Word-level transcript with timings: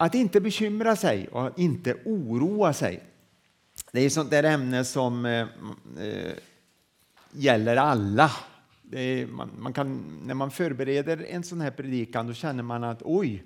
Att 0.00 0.14
inte 0.14 0.40
bekymra 0.40 0.96
sig 0.96 1.28
och 1.28 1.46
att 1.46 1.58
inte 1.58 1.94
oroa 2.04 2.72
sig. 2.72 3.02
Det 3.92 4.00
är 4.00 4.06
ett 4.06 4.12
sånt 4.12 4.30
där 4.30 4.42
ämne 4.42 4.84
som 4.84 5.26
eh, 5.26 5.40
eh 6.00 6.34
gäller 7.32 7.76
alla. 7.76 8.30
Är, 8.92 9.26
man, 9.26 9.50
man, 9.58 9.72
kan, 9.72 10.18
när 10.26 10.34
man 10.34 10.50
förbereder 10.50 11.26
en 11.28 11.42
sån 11.42 11.60
här 11.60 11.70
predikan 11.70 12.26
då 12.26 12.32
känner 12.32 12.62
man 12.62 12.84
att 12.84 13.02
oj, 13.02 13.44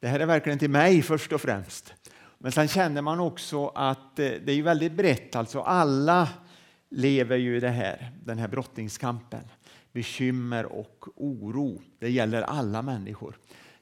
det 0.00 0.08
här 0.08 0.20
är 0.20 0.26
verkligen 0.26 0.58
till 0.58 0.70
mig 0.70 1.02
först 1.02 1.32
och 1.32 1.40
främst. 1.40 1.94
Men 2.38 2.52
sen 2.52 2.68
känner 2.68 3.02
man 3.02 3.20
också 3.20 3.68
att 3.68 4.18
eh, 4.18 4.30
det 4.44 4.52
är 4.52 4.62
väldigt 4.62 4.92
brett, 4.92 5.36
alltså 5.36 5.60
alla 5.60 6.28
lever 6.88 7.36
ju 7.36 7.56
i 7.56 7.60
det 7.60 7.70
här, 7.70 8.12
den 8.24 8.38
här 8.38 8.48
brottningskampen. 8.48 9.42
Bekymmer 9.92 10.66
och 10.66 11.04
oro, 11.16 11.82
det 11.98 12.10
gäller 12.10 12.42
alla 12.42 12.82
människor. 12.82 13.38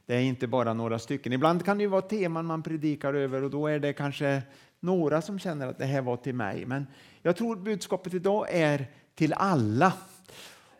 Det 0.07 0.15
är 0.15 0.21
inte 0.21 0.47
bara 0.47 0.75
några 0.75 0.99
stycken. 0.99 1.33
Ibland 1.33 1.65
kan 1.65 1.79
det 1.79 1.87
vara 1.87 2.03
teman 2.03 2.47
man 2.47 2.63
predikar 2.63 3.15
över 3.15 3.43
och 3.43 3.51
då 3.51 3.67
är 3.67 3.79
det 3.79 3.93
kanske 3.93 4.43
några 4.81 5.23
som 5.23 5.39
känner 5.39 5.69
att 5.69 5.79
det 5.79 5.87
här 5.87 6.03
var 6.03 6.17
till 6.17 6.35
mig. 6.35 6.67
Men 6.67 6.87
jag 7.23 7.37
tror 7.37 7.57
budskapet 7.57 8.15
idag 8.15 8.47
är 8.51 8.87
till 9.15 9.33
alla. 9.33 9.93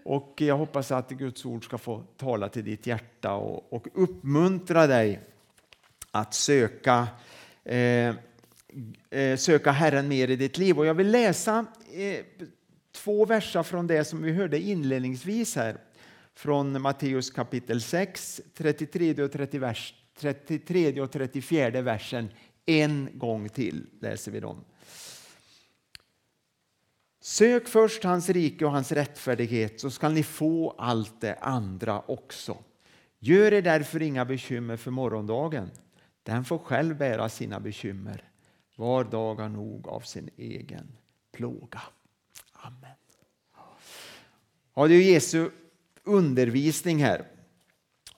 Och 0.05 0.35
jag 0.37 0.57
hoppas 0.57 0.93
att 0.93 1.11
Guds 1.11 1.45
ord 1.45 1.65
ska 1.65 1.79
få 1.79 2.03
tala 2.17 2.49
till 2.49 2.65
ditt 2.65 2.87
hjärta 2.87 3.33
och, 3.33 3.73
och 3.73 3.87
uppmuntra 3.95 4.87
dig 4.87 5.21
att 6.11 6.35
söka, 6.35 7.09
eh, 7.65 8.15
eh, 9.11 9.37
söka 9.39 9.71
Herren 9.71 10.09
mer 10.09 10.31
i 10.31 10.37
ditt 10.37 10.59
liv. 10.59 10.79
Och 10.79 10.87
jag 10.87 10.95
vill 10.95 11.11
läsa 11.11 11.67
eh, 11.93 12.25
två 12.93 13.25
verser 13.25 13.63
från 13.63 13.87
det 13.87 14.05
som 14.05 14.23
vi 14.23 14.33
hörde 14.33 14.61
inledningsvis 14.61 15.57
här. 15.57 15.77
Från 16.37 16.83
Matteus 16.83 17.31
kapitel 17.31 17.81
6, 17.81 18.41
33 18.55 19.23
och, 19.23 19.33
30 19.33 19.59
vers, 19.59 19.95
33 20.19 21.01
och 21.01 21.13
34 21.13 21.83
versen. 21.83 22.29
En 22.67 23.11
gång 23.15 23.49
till 23.49 23.87
läser 24.01 24.33
vi 24.33 24.41
dem. 24.41 24.65
Sök 27.21 27.69
först 27.69 28.05
hans 28.05 28.29
rike 28.29 28.65
och 28.65 28.71
hans 28.71 28.93
rättfärdighet 28.93 29.81
så 29.81 29.91
skall 29.91 30.13
ni 30.13 30.23
få 30.23 30.71
allt 30.79 31.21
det 31.21 31.35
andra 31.35 32.01
också. 32.01 32.59
Gör 33.19 33.53
er 33.53 33.63
därför 33.63 34.03
inga 34.03 34.25
bekymmer 34.25 34.77
för 34.77 34.91
morgondagen. 34.91 35.71
Den 36.23 36.45
får 36.45 36.59
själv 36.59 36.97
bära 36.97 37.29
sina 37.29 37.61
bekymmer. 37.61 38.31
Var 38.77 39.05
dag 39.05 39.35
har 39.35 39.49
nog 39.49 39.89
av 39.89 40.01
sin 40.01 40.31
egen 40.37 40.97
plåga. 41.33 41.83
Amen. 42.53 42.97
Ja, 44.75 44.89
det 44.89 44.95
är 44.95 45.13
Jesu 45.13 45.51
undervisning 46.07 47.03
här 47.03 47.25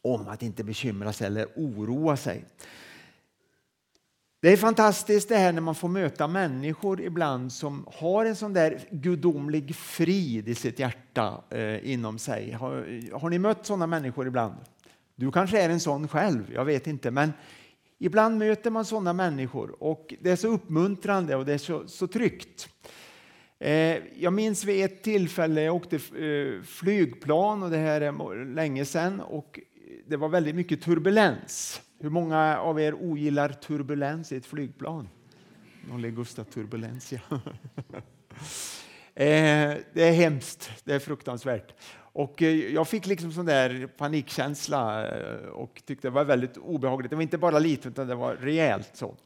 om 0.03 0.29
att 0.29 0.43
inte 0.43 0.65
bekymra 0.65 1.13
sig 1.13 1.27
eller 1.27 1.47
oroa 1.57 2.17
sig. 2.17 2.45
Det 4.41 4.53
är 4.53 4.57
fantastiskt 4.57 5.29
det 5.29 5.37
här 5.37 5.53
när 5.53 5.61
man 5.61 5.75
får 5.75 5.89
möta 5.89 6.27
människor 6.27 7.01
ibland 7.01 7.53
som 7.53 7.87
har 7.93 8.25
en 8.25 8.37
sån 8.37 8.53
där 8.53 8.81
gudomlig 8.91 9.75
frid 9.77 10.49
i 10.49 10.55
sitt 10.55 10.79
hjärta 10.79 11.43
eh, 11.51 11.93
inom 11.93 12.19
sig. 12.19 12.53
Har, 12.53 12.73
har 13.19 13.31
ni 13.31 13.39
mött 13.39 13.67
sådana 13.67 13.87
människor 13.87 14.27
ibland? 14.27 14.55
Du 15.17 15.33
kanske 15.33 15.61
är 15.61 15.69
en 15.69 15.81
sån 15.81 16.09
själv, 16.09 16.53
jag 16.55 16.65
vet 16.65 16.87
inte. 16.87 17.11
Men 17.11 17.33
ibland 17.99 18.39
möter 18.39 18.71
man 18.71 18.85
sådana 18.85 19.13
människor 19.13 19.83
och 19.83 20.15
det 20.21 20.31
är 20.31 20.37
så 20.37 20.49
uppmuntrande 20.49 21.37
och 21.37 21.45
det 21.45 21.53
är 21.53 21.59
så, 21.59 21.89
så 21.89 22.07
tryggt. 22.07 22.69
Eh, 23.61 23.97
jag 24.15 24.33
minns 24.33 24.65
vid 24.65 24.85
ett 24.85 25.03
tillfälle, 25.03 25.63
jag 25.63 25.75
åkte 25.75 25.97
eh, 25.97 26.63
flygplan 26.63 27.63
och 27.63 27.71
det 27.71 27.77
här 27.77 28.01
är 28.01 28.45
länge 28.55 28.85
sedan 28.85 29.21
och 29.21 29.61
det 30.07 30.17
var 30.17 30.29
väldigt 30.29 30.55
mycket 30.55 30.83
turbulens. 30.83 31.83
Hur 32.01 32.11
många 32.11 32.59
av 32.59 32.81
er 32.81 32.95
ogillar 32.95 33.49
turbulens 33.49 34.33
i 34.33 34.37
ett 34.37 34.47
flygplan? 34.47 35.09
Någon 35.89 36.03
legusta 36.03 36.45
turbulens, 36.45 37.13
ja. 37.29 37.41
Eh, 39.15 39.77
det 39.93 40.03
är 40.03 40.13
hemskt, 40.13 40.71
det 40.85 40.95
är 40.95 40.99
fruktansvärt. 40.99 41.75
Och 42.13 42.43
jag 42.43 42.89
fick 42.89 43.07
liksom 43.07 43.33
sån 43.33 43.47
där 43.47 43.87
panikkänsla 43.87 45.11
och 45.53 45.83
tyckte 45.85 46.09
det 46.09 46.13
var 46.13 46.25
väldigt 46.25 46.57
obehagligt. 46.57 47.11
Det 47.11 47.17
var 47.17 47.23
inte 47.23 47.39
bara 47.39 47.59
lite, 47.59 47.89
utan 47.89 48.07
det 48.07 48.15
var 48.15 48.35
rejält. 48.35 48.91
så. 48.93 49.17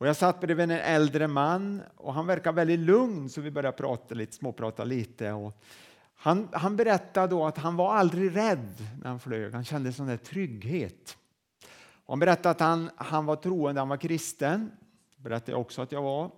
Och 0.00 0.06
jag 0.06 0.16
satt 0.16 0.40
bredvid 0.40 0.64
en 0.64 0.70
äldre 0.70 1.28
man 1.28 1.82
och 1.96 2.14
han 2.14 2.26
verkade 2.26 2.56
väldigt 2.56 2.80
lugn 2.80 3.28
så 3.28 3.40
vi 3.40 3.50
började 3.50 3.76
prata 3.76 4.14
lite, 4.14 4.32
småprata 4.32 4.84
lite. 4.84 5.32
Och 5.32 5.62
han, 6.14 6.48
han 6.52 6.76
berättade 6.76 7.26
då 7.26 7.46
att 7.46 7.58
han 7.58 7.76
var 7.76 7.94
aldrig 7.94 8.36
rädd 8.36 8.86
när 9.02 9.08
han 9.08 9.20
flög. 9.20 9.52
Han 9.52 9.64
kände 9.64 9.92
sån 9.92 10.06
där 10.06 10.16
trygghet. 10.16 11.16
Och 12.06 12.12
han 12.12 12.18
berättade 12.18 12.50
att 12.50 12.60
han, 12.60 12.90
han 12.96 13.26
var 13.26 13.36
troende, 13.36 13.80
han 13.80 13.88
var 13.88 13.96
kristen. 13.96 14.70
Det 15.16 15.22
berättade 15.22 15.52
jag 15.52 15.60
också 15.60 15.82
att 15.82 15.92
jag 15.92 16.02
var. 16.02 16.30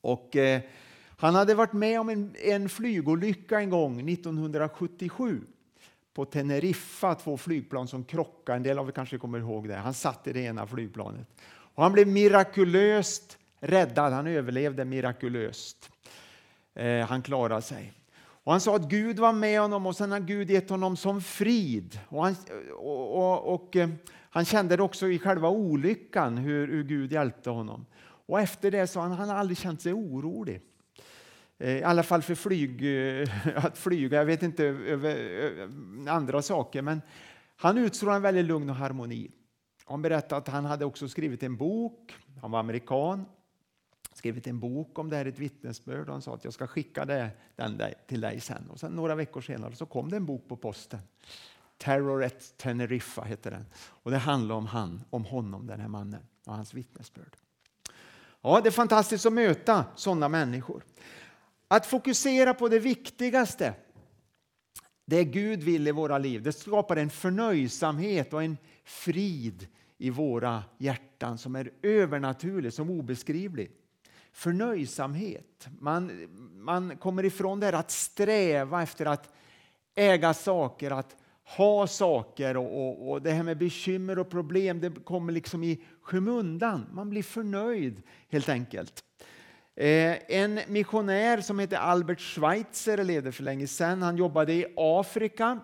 Och, 0.00 0.36
eh, 0.36 0.60
han 1.16 1.34
hade 1.34 1.54
varit 1.54 1.72
med 1.72 2.00
om 2.00 2.08
en, 2.08 2.34
en 2.38 2.68
flygolycka 2.68 3.60
en 3.60 3.70
gång 3.70 4.10
1977 4.10 5.40
på 6.14 6.24
Teneriffa, 6.24 7.14
två 7.14 7.36
flygplan 7.36 7.88
som 7.88 8.04
krockade. 8.04 8.56
En 8.56 8.62
del 8.62 8.78
av 8.78 8.88
er 8.88 8.92
kanske 8.92 9.18
kommer 9.18 9.38
ihåg 9.38 9.68
det. 9.68 9.74
Han 9.76 9.94
satt 9.94 10.26
i 10.26 10.32
det 10.32 10.40
ena 10.40 10.66
flygplanet. 10.66 11.28
Och 11.78 11.84
han 11.84 11.92
blev 11.92 12.08
mirakulöst 12.08 13.38
räddad, 13.60 14.12
han 14.12 14.26
överlevde 14.26 14.84
mirakulöst. 14.84 15.90
Eh, 16.74 17.06
han 17.06 17.22
klarade 17.22 17.62
sig. 17.62 17.92
Och 18.20 18.52
han 18.52 18.60
sa 18.60 18.76
att 18.76 18.88
Gud 18.88 19.18
var 19.18 19.32
med 19.32 19.60
honom 19.60 19.86
och 19.86 19.96
sen 19.96 20.12
har 20.12 20.20
Gud 20.20 20.50
gett 20.50 20.70
honom 20.70 20.96
som 20.96 21.20
frid. 21.20 22.00
Och 22.08 22.24
han, 22.24 22.36
och, 22.76 23.16
och, 23.16 23.54
och, 23.54 23.76
eh, 23.76 23.88
han 24.30 24.44
kände 24.44 24.76
det 24.76 24.82
också 24.82 25.08
i 25.08 25.18
själva 25.18 25.48
olyckan 25.48 26.36
hur, 26.36 26.68
hur 26.68 26.84
Gud 26.84 27.12
hjälpte 27.12 27.50
honom. 27.50 27.86
Och 28.00 28.40
efter 28.40 28.70
det 28.70 28.86
så 28.86 29.00
han, 29.00 29.12
han 29.12 29.28
har 29.28 29.36
aldrig 29.36 29.58
känt 29.58 29.82
sig 29.82 29.92
orolig. 29.92 30.60
Eh, 31.58 31.78
I 31.78 31.82
alla 31.82 32.02
fall 32.02 32.22
för 32.22 32.34
flyg, 32.34 32.82
eh, 33.20 33.28
att 33.64 33.78
flyga, 33.78 34.18
jag 34.18 34.24
vet 34.24 34.42
inte 34.42 34.64
över, 34.64 35.16
över 35.16 35.68
andra 36.08 36.42
saker. 36.42 36.82
Men 36.82 37.02
han 37.56 37.78
utstrålar 37.78 38.16
en 38.16 38.22
väldigt 38.22 38.44
lugn 38.44 38.70
och 38.70 38.76
harmoni. 38.76 39.30
Han 39.88 40.02
berättade 40.02 40.36
att 40.36 40.48
han 40.48 40.64
hade 40.64 40.84
också 40.84 41.08
skrivit 41.08 41.42
en 41.42 41.56
bok, 41.56 42.14
han 42.40 42.50
var 42.50 42.60
amerikan, 42.60 43.24
skrivit 44.12 44.46
en 44.46 44.60
bok 44.60 44.98
om 44.98 45.10
det 45.10 45.16
här, 45.16 45.26
ett 45.26 45.38
vittnesbörd. 45.38 46.08
Han 46.08 46.22
sa 46.22 46.34
att 46.34 46.44
jag 46.44 46.52
ska 46.52 46.66
skicka 46.66 47.04
det, 47.04 47.30
den 47.56 47.82
till 48.06 48.20
dig 48.20 48.40
sen. 48.40 48.70
Och 48.70 48.80
sen 48.80 48.92
några 48.92 49.14
veckor 49.14 49.40
senare 49.40 49.74
så 49.74 49.86
kom 49.86 50.10
det 50.10 50.16
en 50.16 50.26
bok 50.26 50.48
på 50.48 50.56
posten. 50.56 51.00
Terror 51.76 52.24
at 52.24 52.56
Teneriffa 52.56 53.22
heter 53.22 53.50
den. 53.50 53.66
Och 53.76 54.10
det 54.10 54.18
handlar 54.18 54.54
om, 54.54 54.66
han, 54.66 55.02
om 55.10 55.24
honom, 55.24 55.66
den 55.66 55.80
här 55.80 55.88
mannen, 55.88 56.22
och 56.46 56.54
hans 56.54 56.74
vittnesbörd. 56.74 57.36
Ja, 58.40 58.60
det 58.60 58.68
är 58.68 58.70
fantastiskt 58.70 59.26
att 59.26 59.32
möta 59.32 59.84
sådana 59.96 60.28
människor. 60.28 60.84
Att 61.68 61.86
fokusera 61.86 62.54
på 62.54 62.68
det 62.68 62.78
viktigaste, 62.78 63.74
det 65.04 65.24
Gud 65.24 65.62
vill 65.62 65.88
i 65.88 65.92
våra 65.92 66.18
liv, 66.18 66.42
det 66.42 66.52
skapar 66.52 66.96
en 66.96 67.10
förnöjsamhet 67.10 68.32
och 68.32 68.42
en 68.42 68.56
frid 68.84 69.66
i 69.98 70.10
våra 70.10 70.64
hjärtan 70.78 71.38
som 71.38 71.56
är 71.56 71.70
övernaturlig, 71.82 72.72
som 72.72 72.90
obeskrivlig. 72.90 73.70
Förnöjsamhet. 74.32 75.68
Man, 75.80 76.28
man 76.54 76.96
kommer 76.96 77.24
ifrån 77.24 77.60
det 77.60 77.66
här 77.66 77.72
att 77.72 77.90
sträva 77.90 78.82
efter 78.82 79.06
att 79.06 79.32
äga 79.94 80.34
saker, 80.34 80.90
att 80.90 81.16
ha 81.56 81.86
saker 81.86 82.56
och, 82.56 82.88
och, 82.88 83.10
och, 83.10 83.22
det 83.22 83.30
här 83.30 83.42
med 83.42 83.58
bekymmer 83.58 84.18
och 84.18 84.30
problem 84.30 84.80
det 84.80 85.04
kommer 85.04 85.32
liksom 85.32 85.64
i 85.64 85.84
skymundan. 86.02 86.86
Man 86.92 87.10
blir 87.10 87.22
förnöjd 87.22 88.02
helt 88.28 88.48
enkelt. 88.48 89.04
Eh, 89.74 90.16
en 90.28 90.60
missionär 90.68 91.40
som 91.40 91.58
heter 91.58 91.76
Albert 91.76 92.20
Schweitzer 92.20 93.04
levde 93.04 93.32
för 93.32 93.42
länge 93.42 93.66
sedan. 93.66 94.02
Han 94.02 94.16
jobbade 94.16 94.52
i 94.52 94.66
Afrika 94.76 95.60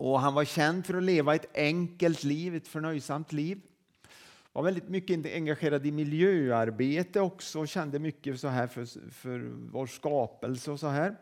och 0.00 0.20
han 0.20 0.34
var 0.34 0.44
känd 0.44 0.86
för 0.86 0.94
att 0.94 1.02
leva 1.02 1.34
ett 1.34 1.56
enkelt 1.56 2.24
liv, 2.24 2.54
ett 2.54 2.68
förnöjsamt 2.68 3.32
liv. 3.32 3.60
Var 4.52 4.62
väldigt 4.62 4.88
mycket 4.88 5.34
engagerad 5.34 5.86
i 5.86 5.92
miljöarbete 5.92 7.20
också 7.20 7.60
och 7.60 7.68
kände 7.68 7.98
mycket 7.98 8.40
så 8.40 8.48
här 8.48 8.66
för, 8.66 9.10
för 9.10 9.52
vår 9.72 9.86
skapelse 9.86 10.70
och 10.70 10.80
så 10.80 10.86
här. 10.86 11.16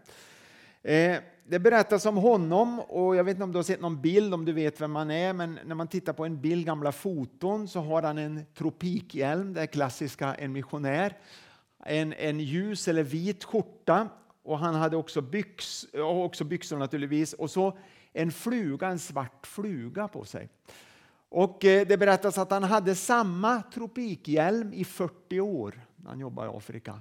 Eh, 0.83 1.17
det 1.49 1.59
berättas 1.59 2.07
om 2.07 2.17
honom 2.17 2.81
och 2.81 3.17
jag 3.17 3.25
vet 3.25 3.33
inte 3.35 3.45
om 3.45 3.53
du 3.53 3.59
har 3.59 3.63
sett 3.63 3.81
någon 3.81 4.01
bild, 4.01 4.35
om 4.35 4.45
du 4.45 4.53
vet 4.53 4.81
vem 4.81 4.97
han 4.97 5.11
är, 5.11 5.33
men 5.33 5.59
när 5.65 5.75
man 5.75 5.89
tittar 5.89 6.13
på 6.13 6.25
en 6.25 6.41
bild, 6.41 6.67
gamla 6.67 6.93
foton, 6.93 7.69
så 7.69 7.81
har 7.81 8.03
han 8.03 8.19
en 8.19 8.41
tropikhjälm, 8.55 9.55
det 9.55 9.61
är 9.61 9.67
klassiska, 9.67 10.35
en 10.35 10.53
missionär. 10.53 11.17
En, 11.85 12.13
en 12.13 12.41
ljus 12.41 12.89
eller 12.89 13.03
vit 13.03 13.45
skjorta 13.45 14.09
och 14.43 14.59
han 14.59 14.75
hade 14.75 14.97
också, 14.97 15.21
byx, 15.21 15.87
också 15.95 16.45
byxor 16.45 16.77
naturligtvis. 16.77 17.33
Och 17.33 17.51
så 17.51 17.79
en 18.13 18.33
fluga, 18.33 18.89
en 18.89 18.99
svart 18.99 19.47
fluga 19.47 20.09
på 20.09 20.25
sig. 20.25 20.49
Och 21.29 21.65
eh, 21.65 21.87
det 21.87 21.97
berättas 21.97 22.39
att 22.39 22.51
han 22.51 22.63
hade 22.63 22.95
samma 22.95 23.63
tropikhjälm 23.63 24.73
i 24.73 24.85
40 24.85 25.41
år 25.41 25.81
när 25.97 26.11
han 26.11 26.21
jobbade 26.21 26.53
i 26.53 26.57
Afrika. 26.57 27.01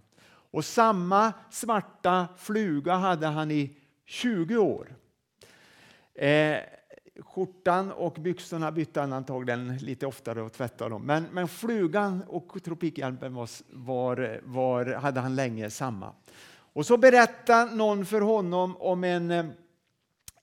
Och 0.51 0.65
samma 0.65 1.33
svarta 1.49 2.27
fluga 2.37 2.95
hade 2.95 3.27
han 3.27 3.51
i 3.51 3.77
20 4.05 4.57
år. 4.57 4.95
Eh, 6.13 6.57
skjortan 7.19 7.91
och 7.91 8.13
byxorna 8.13 8.71
bytte 8.71 8.99
han 8.99 9.13
antagligen 9.13 9.77
lite 9.77 10.05
oftare 10.05 10.41
och 10.41 10.53
tvättade 10.53 10.89
dem. 10.89 11.05
Men, 11.05 11.23
men 11.31 11.47
flugan 11.47 12.23
och 12.27 12.63
tropikhjälpen 12.63 13.33
var, 13.33 13.49
var, 13.69 14.41
var, 14.43 14.85
hade 14.85 15.19
han 15.19 15.35
länge 15.35 15.69
samma. 15.69 16.13
Och 16.73 16.85
så 16.85 16.97
berättade 16.97 17.75
någon 17.75 18.05
för 18.05 18.21
honom 18.21 18.77
om 18.77 19.03
en, 19.03 19.31
eh, 19.31 19.45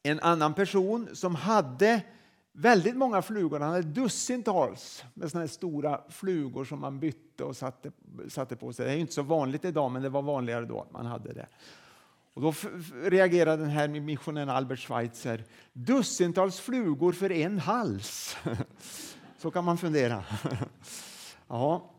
en 0.06 0.20
annan 0.20 0.54
person 0.54 1.08
som 1.12 1.34
hade 1.34 2.02
väldigt 2.52 2.96
många 2.96 3.22
flugor. 3.22 3.60
Han 3.60 3.70
hade 3.70 3.82
dussintals 3.82 5.04
med 5.14 5.30
såna 5.30 5.42
här 5.42 5.48
stora 5.48 6.00
flugor 6.08 6.64
som 6.64 6.80
man 6.80 7.00
bytte 7.00 7.44
och 7.44 7.56
satte, 7.56 7.92
satte 8.28 8.56
på 8.56 8.72
sig. 8.72 8.86
Det 8.86 8.92
är 8.92 8.96
inte 8.96 9.12
så 9.12 9.22
vanligt 9.22 9.64
idag, 9.64 9.90
men 9.92 10.02
det 10.02 10.08
var 10.08 10.22
vanligare 10.22 10.64
då 10.64 10.80
att 10.80 10.92
man 10.92 11.06
hade 11.06 11.32
det. 11.32 11.46
Och 12.34 12.42
då 12.42 12.54
reagerade 13.02 13.62
den 13.62 13.70
här 13.70 13.88
missionären 13.88 14.48
Albert 14.48 14.78
Schweitzer. 14.78 15.44
Dussintals 15.72 16.60
flugor 16.60 17.12
för 17.12 17.32
en 17.32 17.58
hals. 17.58 18.36
Så 19.38 19.50
kan 19.50 19.64
man 19.64 19.78
fundera. 19.78 20.24
Ja, 21.48 21.90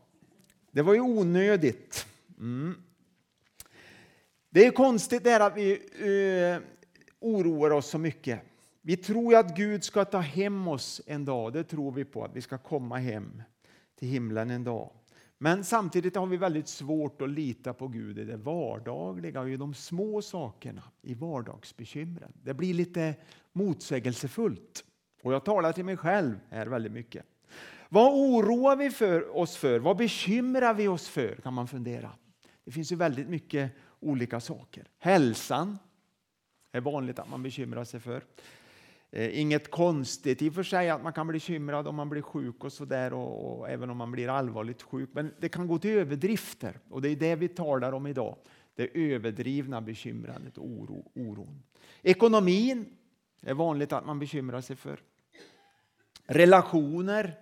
det 0.70 0.82
var 0.82 0.94
ju 0.94 1.00
onödigt. 1.00 2.06
Mm. 2.38 2.82
Det 4.50 4.66
är 4.66 4.70
konstigt 4.70 5.24
det 5.24 5.44
att 5.44 5.56
vi 5.56 5.72
uh, 5.74 6.62
oroar 7.20 7.70
oss 7.70 7.86
så 7.86 7.98
mycket. 7.98 8.40
Vi 8.82 8.96
tror 8.96 9.34
att 9.34 9.56
Gud 9.56 9.84
ska 9.84 10.04
ta 10.04 10.18
hem 10.18 10.68
oss 10.68 11.00
en 11.06 11.24
dag. 11.24 11.52
Det 11.52 11.64
tror 11.64 11.92
vi 11.92 12.04
på, 12.04 12.24
att 12.24 12.36
vi 12.36 12.40
ska 12.40 12.58
komma 12.58 12.96
hem 12.96 13.42
till 13.98 14.08
himlen 14.08 14.50
en 14.50 14.64
dag. 14.64 14.90
Men 15.38 15.64
samtidigt 15.64 16.16
har 16.16 16.26
vi 16.26 16.36
väldigt 16.36 16.68
svårt 16.68 17.22
att 17.22 17.30
lita 17.30 17.72
på 17.72 17.88
Gud 17.88 18.18
i 18.18 18.24
det 18.24 18.36
vardagliga 18.36 19.40
och 19.40 19.50
i 19.50 19.56
de 19.56 19.74
små 19.74 20.22
sakerna, 20.22 20.82
i 21.02 21.14
vardagsbekymren. 21.14 22.32
Det 22.42 22.54
blir 22.54 22.74
lite 22.74 23.14
motsägelsefullt. 23.52 24.84
Och 25.22 25.32
jag 25.32 25.44
talar 25.44 25.72
till 25.72 25.84
mig 25.84 25.96
själv 25.96 26.40
här 26.50 26.66
väldigt 26.66 26.92
mycket. 26.92 27.24
Vad 27.88 28.14
oroar 28.14 28.76
vi 28.76 28.90
för 28.90 29.36
oss 29.36 29.56
för? 29.56 29.78
Vad 29.78 29.96
bekymrar 29.96 30.74
vi 30.74 30.88
oss 30.88 31.08
för? 31.08 31.38
kan 31.42 31.54
man 31.54 31.68
fundera. 31.68 32.10
Det 32.64 32.70
finns 32.70 32.92
ju 32.92 32.96
väldigt 32.96 33.28
mycket 33.28 33.72
olika 34.00 34.40
saker. 34.40 34.88
Hälsan 34.98 35.78
är 36.72 36.80
vanligt 36.80 37.18
att 37.18 37.30
man 37.30 37.42
bekymrar 37.42 37.84
sig 37.84 38.00
för. 38.00 38.22
Eh, 39.10 39.40
inget 39.40 39.70
konstigt 39.70 40.42
i 40.42 40.48
och 40.48 40.54
för 40.54 40.62
sig 40.62 40.90
att 40.90 41.02
man 41.02 41.12
kan 41.12 41.26
bli 41.26 41.36
bekymrad 41.36 41.88
om 41.88 41.94
man 41.94 42.08
blir 42.08 42.22
sjuk 42.22 42.64
och 42.64 42.72
sådär 42.72 43.12
och, 43.12 43.58
och, 43.58 43.70
även 43.70 43.90
om 43.90 43.96
man 43.96 44.10
blir 44.10 44.28
allvarligt 44.28 44.82
sjuk. 44.82 45.10
Men 45.12 45.34
det 45.40 45.48
kan 45.48 45.66
gå 45.66 45.78
till 45.78 45.90
överdrifter 45.90 46.78
och 46.90 47.02
det 47.02 47.08
är 47.08 47.16
det 47.16 47.34
vi 47.34 47.48
talar 47.48 47.92
om 47.92 48.06
idag. 48.06 48.36
Det 48.74 49.12
överdrivna 49.12 49.80
bekymrandet 49.80 50.58
och 50.58 50.66
oro, 50.66 51.10
oron. 51.14 51.62
Ekonomin 52.02 52.86
är 53.42 53.54
vanligt 53.54 53.92
att 53.92 54.06
man 54.06 54.18
bekymrar 54.18 54.60
sig 54.60 54.76
för. 54.76 55.00
Relationer. 56.26 57.34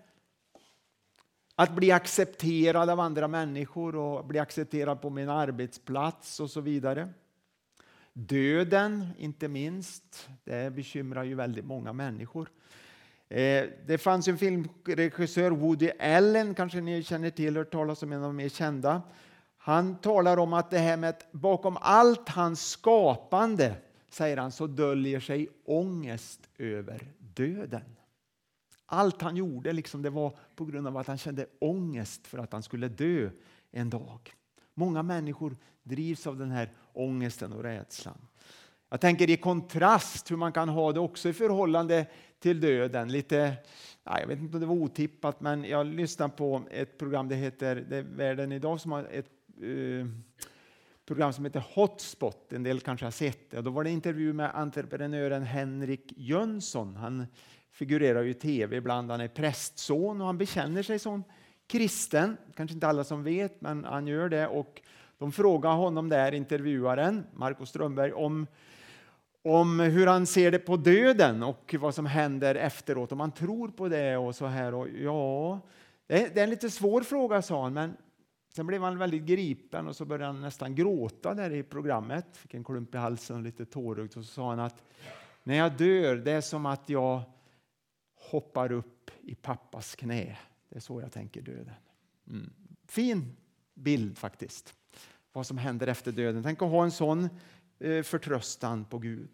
Att 1.57 1.77
bli 1.77 1.91
accepterad 1.91 2.91
av 2.91 3.01
andra 3.01 3.29
människor 3.29 3.97
och 3.97 4.27
bli 4.27 4.39
accepterad 4.39 5.01
på 5.01 5.11
min 5.11 5.29
arbetsplats 5.29 6.41
och 6.41 6.51
så 6.51 6.61
vidare. 6.61 7.13
Döden, 8.17 9.09
inte 9.19 9.49
minst, 9.49 10.29
det 10.45 10.75
bekymrar 10.75 11.25
ju 11.25 11.35
väldigt 11.35 11.65
många 11.65 11.93
människor. 11.93 12.49
Eh, 13.29 13.65
det 13.87 13.99
fanns 13.99 14.29
en 14.29 14.39
filmregissör, 14.39 15.51
Woody 15.51 15.91
Allen, 16.01 16.55
kanske 16.55 16.81
ni 16.81 17.03
känner 17.03 17.31
till, 17.31 17.57
hört 17.57 17.73
talas 17.73 18.03
om 18.03 18.13
en 18.13 18.19
av 18.19 18.29
de 18.29 18.37
mer 18.37 18.49
kända. 18.49 19.03
Han 19.57 19.97
talar 19.97 20.37
om 20.37 20.53
att 20.53 20.71
det 20.71 20.79
här 20.79 20.97
med 20.97 21.11
att 21.11 21.33
bakom 21.33 21.77
allt 21.81 22.29
hans 22.29 22.69
skapande, 22.69 23.75
säger 24.09 24.37
han, 24.37 24.53
så 24.53 24.67
döljer 24.67 25.21
sig 25.21 25.49
ångest 25.65 26.49
över 26.59 27.13
döden. 27.19 27.97
Allt 28.87 29.23
han 29.23 29.37
gjorde 29.37 29.73
liksom, 29.73 30.03
det 30.03 30.11
var 30.11 30.33
på 30.55 30.65
grund 30.65 30.87
av 30.87 30.97
att 30.97 31.07
han 31.07 31.19
kände 31.19 31.47
ångest 31.59 32.27
för 32.27 32.39
att 32.39 32.53
han 32.53 32.63
skulle 32.63 32.89
dö 32.89 33.31
en 33.71 33.91
dag. 33.91 34.35
Många 34.75 35.03
människor 35.03 35.57
drivs 35.83 36.27
av 36.27 36.39
den 36.39 36.51
här 36.51 36.73
ångesten 36.95 37.53
och 37.53 37.63
rädslan. 37.63 38.19
Jag 38.91 39.01
tänker 39.01 39.31
i 39.31 39.37
kontrast 39.37 40.31
hur 40.31 40.37
man 40.37 40.53
kan 40.53 40.69
ha 40.69 40.93
det 40.93 41.01
också 41.01 41.29
i 41.29 41.33
förhållande 41.33 42.07
till 42.39 42.61
döden. 42.61 43.13
Lite, 43.13 43.57
jag 44.05 44.27
vet 44.27 44.39
inte 44.39 44.57
om 44.57 44.61
det 44.61 44.67
var 44.67 44.75
otippat, 44.75 45.41
men 45.41 45.65
jag 45.65 45.87
lyssnade 45.87 46.35
på 46.37 46.63
ett 46.71 46.99
program, 46.99 47.29
det 47.29 47.35
heter 47.35 47.77
det 47.89 47.97
är 47.97 48.03
Världen 48.03 48.53
idag, 48.53 48.81
som 48.81 48.93
har 48.93 49.05
ett 49.05 49.31
eh, 49.63 50.07
program 51.07 51.33
som 51.33 51.45
heter 51.45 51.65
Hotspot. 51.75 52.53
En 52.53 52.63
del 52.63 52.81
kanske 52.81 53.07
har 53.07 53.11
sett 53.11 53.51
det. 53.51 53.61
Då 53.61 53.71
var 53.71 53.85
det 53.85 53.91
intervju 53.91 54.33
med 54.33 54.51
entreprenören 54.55 55.43
Henrik 55.43 56.13
Jönsson. 56.17 56.97
Han 56.97 57.27
figurerar 57.73 58.23
ju 58.23 58.31
i 58.31 58.35
tv 58.35 58.77
ibland. 58.77 59.11
Han 59.11 59.21
är 59.21 59.29
prästson 59.29 60.21
och 60.21 60.27
han 60.27 60.39
bekänner 60.39 60.83
sig 60.83 60.99
som 60.99 61.25
kristen. 61.67 62.37
Kanske 62.55 62.75
inte 62.75 62.87
alla 62.87 63.05
som 63.05 63.25
vet, 63.25 63.61
men 63.61 63.85
han 63.85 64.07
gör 64.07 64.29
det. 64.29 64.49
Och 64.49 64.83
de 65.19 65.33
frågade 65.33 65.75
honom 65.75 66.09
där, 66.09 66.33
intervjuaren, 66.33 67.27
Marco 67.35 67.67
Strömberg, 67.67 68.13
om, 68.13 68.47
om 69.43 69.81
hur 69.81 70.07
han 70.07 70.27
ser 70.27 70.51
det 70.51 70.59
på 70.59 70.77
döden 70.77 71.43
och 71.43 71.75
vad 71.79 71.95
som 71.95 72.07
händer 72.07 72.55
efteråt, 72.55 73.13
om 73.13 73.21
han 73.21 73.33
tror 73.33 73.69
på 73.69 73.89
det 73.89 74.17
och 74.17 74.35
så 74.35 74.47
här. 74.47 74.75
Och 74.75 74.89
ja, 74.89 75.61
det 76.07 76.23
är, 76.23 76.31
det 76.35 76.41
är 76.41 76.45
en 76.45 76.51
lite 76.51 76.71
svår 76.71 77.01
fråga, 77.01 77.43
sa 77.43 77.63
han, 77.63 77.73
men 77.73 77.97
sen 78.55 78.67
blev 78.67 78.83
han 78.83 78.99
väldigt 78.99 79.23
gripen 79.23 79.89
och 79.89 79.97
så 79.97 80.05
började 80.05 80.27
han 80.27 80.41
nästan 80.41 80.75
gråta 80.75 81.35
där 81.35 81.51
i 81.51 81.63
programmet. 81.63 82.37
Fick 82.37 82.55
en 82.55 82.65
klump 82.65 82.95
i 82.95 82.99
halsen 82.99 83.37
och 83.37 83.43
lite 83.43 83.67
tårögd 83.67 84.17
och 84.17 84.25
så 84.25 84.33
sa 84.33 84.51
han 84.51 84.61
att 84.61 84.83
när 85.43 85.55
jag 85.57 85.77
dör, 85.77 86.17
det 86.17 86.33
är 86.33 86.41
som 86.41 86.67
att 86.67 86.89
jag 86.89 87.23
hoppar 88.31 88.73
upp 88.73 89.11
i 89.23 89.35
pappas 89.35 89.95
knä. 89.95 90.39
Det 90.69 90.77
är 90.77 90.81
så 90.81 91.01
jag 91.01 91.13
tänker 91.13 91.43
döden. 91.43 91.75
Mm. 92.29 92.53
Fin 92.87 93.37
bild 93.75 94.19
faktiskt 94.19 94.75
vad 95.35 95.47
som 95.47 95.59
händer 95.59 95.87
efter 95.87 96.13
döden. 96.13 96.43
Tänk 96.43 96.63
att 96.63 96.71
ha 96.71 96.85
en 96.85 96.91
sån 96.91 97.29
eh, 97.81 98.03
förtröstan 98.03 98.85
på 98.85 98.99
Gud. 98.99 99.29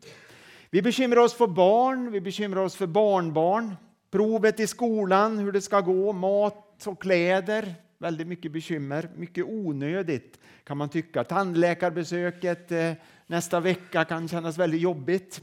Vi 0.70 0.82
bekymrar 0.82 1.20
oss 1.20 1.34
för 1.34 1.46
barn, 1.46 2.10
vi 2.12 2.20
bekymrar 2.20 2.62
oss 2.62 2.76
för 2.76 2.86
barnbarn, 2.86 3.76
provet 4.10 4.60
i 4.60 4.66
skolan, 4.66 5.38
hur 5.38 5.52
det 5.52 5.60
ska 5.60 5.80
gå, 5.80 6.12
mat 6.12 6.86
och 6.86 7.02
kläder. 7.02 7.74
Väldigt 7.98 8.26
mycket 8.26 8.52
bekymmer, 8.52 9.10
mycket 9.16 9.44
onödigt 9.44 10.40
kan 10.64 10.76
man 10.76 10.88
tycka. 10.88 11.24
Tandläkarbesöket 11.24 12.72
eh, 12.72 12.92
nästa 13.26 13.60
vecka 13.60 14.04
kan 14.04 14.28
kännas 14.28 14.58
väldigt 14.58 14.80
jobbigt. 14.80 15.42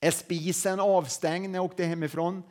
Är 0.00 0.10
spisen 0.10 0.80
avstängd 0.80 1.50
när 1.50 1.58
jag 1.58 1.64
åkte 1.64 1.84
hemifrån? 1.84 2.42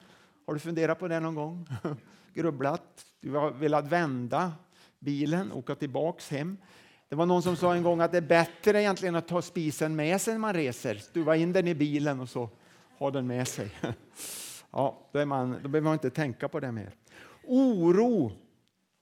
Har 0.46 0.54
du 0.54 0.60
funderat 0.60 1.00
på 1.00 1.08
det 1.08 1.20
någon 1.20 1.36
gång? 1.36 1.68
Grubblat? 2.34 3.06
Du 3.22 3.32
har 3.32 3.52
velat 3.52 3.88
vända 3.88 4.54
bilen, 5.00 5.52
åka 5.52 5.76
tillbaks 5.76 6.30
hem. 6.32 6.58
Det 7.10 7.16
var 7.16 7.26
någon 7.26 7.44
som 7.44 7.56
sa 7.56 7.76
en 7.76 7.84
gång 7.84 8.02
att 8.02 8.12
det 8.12 8.18
är 8.18 8.22
bättre 8.22 8.82
egentligen 8.82 9.16
att 9.16 9.28
ta 9.28 9.42
spisen 9.42 9.96
med 9.96 10.22
sig 10.22 10.34
när 10.34 10.40
man 10.40 10.54
reser. 10.54 10.96
Stuva 10.96 11.36
in 11.36 11.54
den 11.54 11.68
i 11.68 11.76
bilen 11.76 12.20
och 12.20 12.30
så 12.30 12.50
ha 12.98 13.12
den 13.12 13.28
med 13.28 13.48
sig. 13.48 13.72
Ja, 14.72 15.10
då, 15.12 15.26
man, 15.26 15.52
då 15.52 15.70
behöver 15.70 15.82
man 15.82 15.94
inte 15.94 16.10
tänka 16.10 16.48
på 16.48 16.60
det 16.60 16.72
mer. 16.72 16.92
Oro 17.44 18.32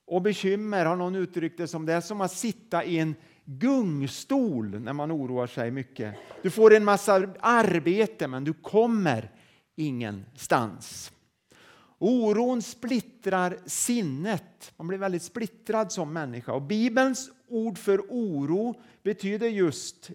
och 0.08 0.22
bekymmer 0.22 0.86
har 0.86 0.96
någon 0.96 1.16
uttryckt 1.16 1.58
det 1.58 1.68
som 1.68 1.86
det 1.86 1.94
är 1.94 2.02
som 2.02 2.22
att 2.22 2.32
sitta 2.32 2.84
i 2.84 3.00
en 3.00 3.16
gungstol 3.46 4.80
när 4.80 4.94
man 4.94 5.12
oroar 5.12 5.48
sig 5.48 5.72
mycket. 5.72 6.16
Du 6.42 6.50
får 6.50 6.74
en 6.74 6.84
massa 6.84 7.28
arbete 7.40 8.28
men 8.28 8.44
du 8.44 8.54
kommer 8.54 9.32
ingenstans. 9.76 11.12
Oron 11.98 12.62
splittrar 12.62 13.58
sinnet. 13.66 14.74
Man 14.78 14.88
blir 14.88 14.98
väldigt 14.98 15.24
splittrad 15.24 15.92
som 15.92 16.14
människa. 16.14 16.54
Och 16.54 16.62
Bibelns 16.62 17.30
ord 17.48 17.78
för 17.78 18.02
oro 18.10 18.82
betyder 19.04 19.48
just, 19.48 20.12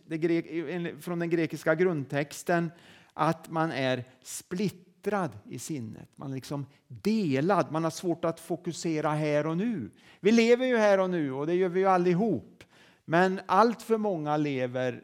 från 1.00 1.18
den 1.18 1.30
grekiska 1.30 1.74
grundtexten, 1.74 2.70
att 3.12 3.50
man 3.50 3.72
är 3.72 4.04
splittrad 4.22 5.30
i 5.48 5.58
sinnet. 5.58 6.08
Man 6.16 6.30
är 6.30 6.34
liksom 6.34 6.66
delad, 6.88 7.72
man 7.72 7.84
har 7.84 7.90
svårt 7.90 8.24
att 8.24 8.40
fokusera 8.40 9.10
här 9.10 9.46
och 9.46 9.56
nu. 9.56 9.90
Vi 10.20 10.32
lever 10.32 10.66
ju 10.66 10.76
här 10.76 11.00
och 11.00 11.10
nu 11.10 11.32
och 11.32 11.46
det 11.46 11.54
gör 11.54 11.68
vi 11.68 11.80
ju 11.80 11.86
allihop. 11.86 12.64
Men 13.04 13.40
allt 13.46 13.82
för 13.82 13.96
många 13.96 14.36
lever 14.36 15.02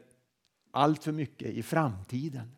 allt 0.71 1.03
för 1.03 1.11
mycket 1.11 1.47
i 1.47 1.63
framtiden. 1.63 2.51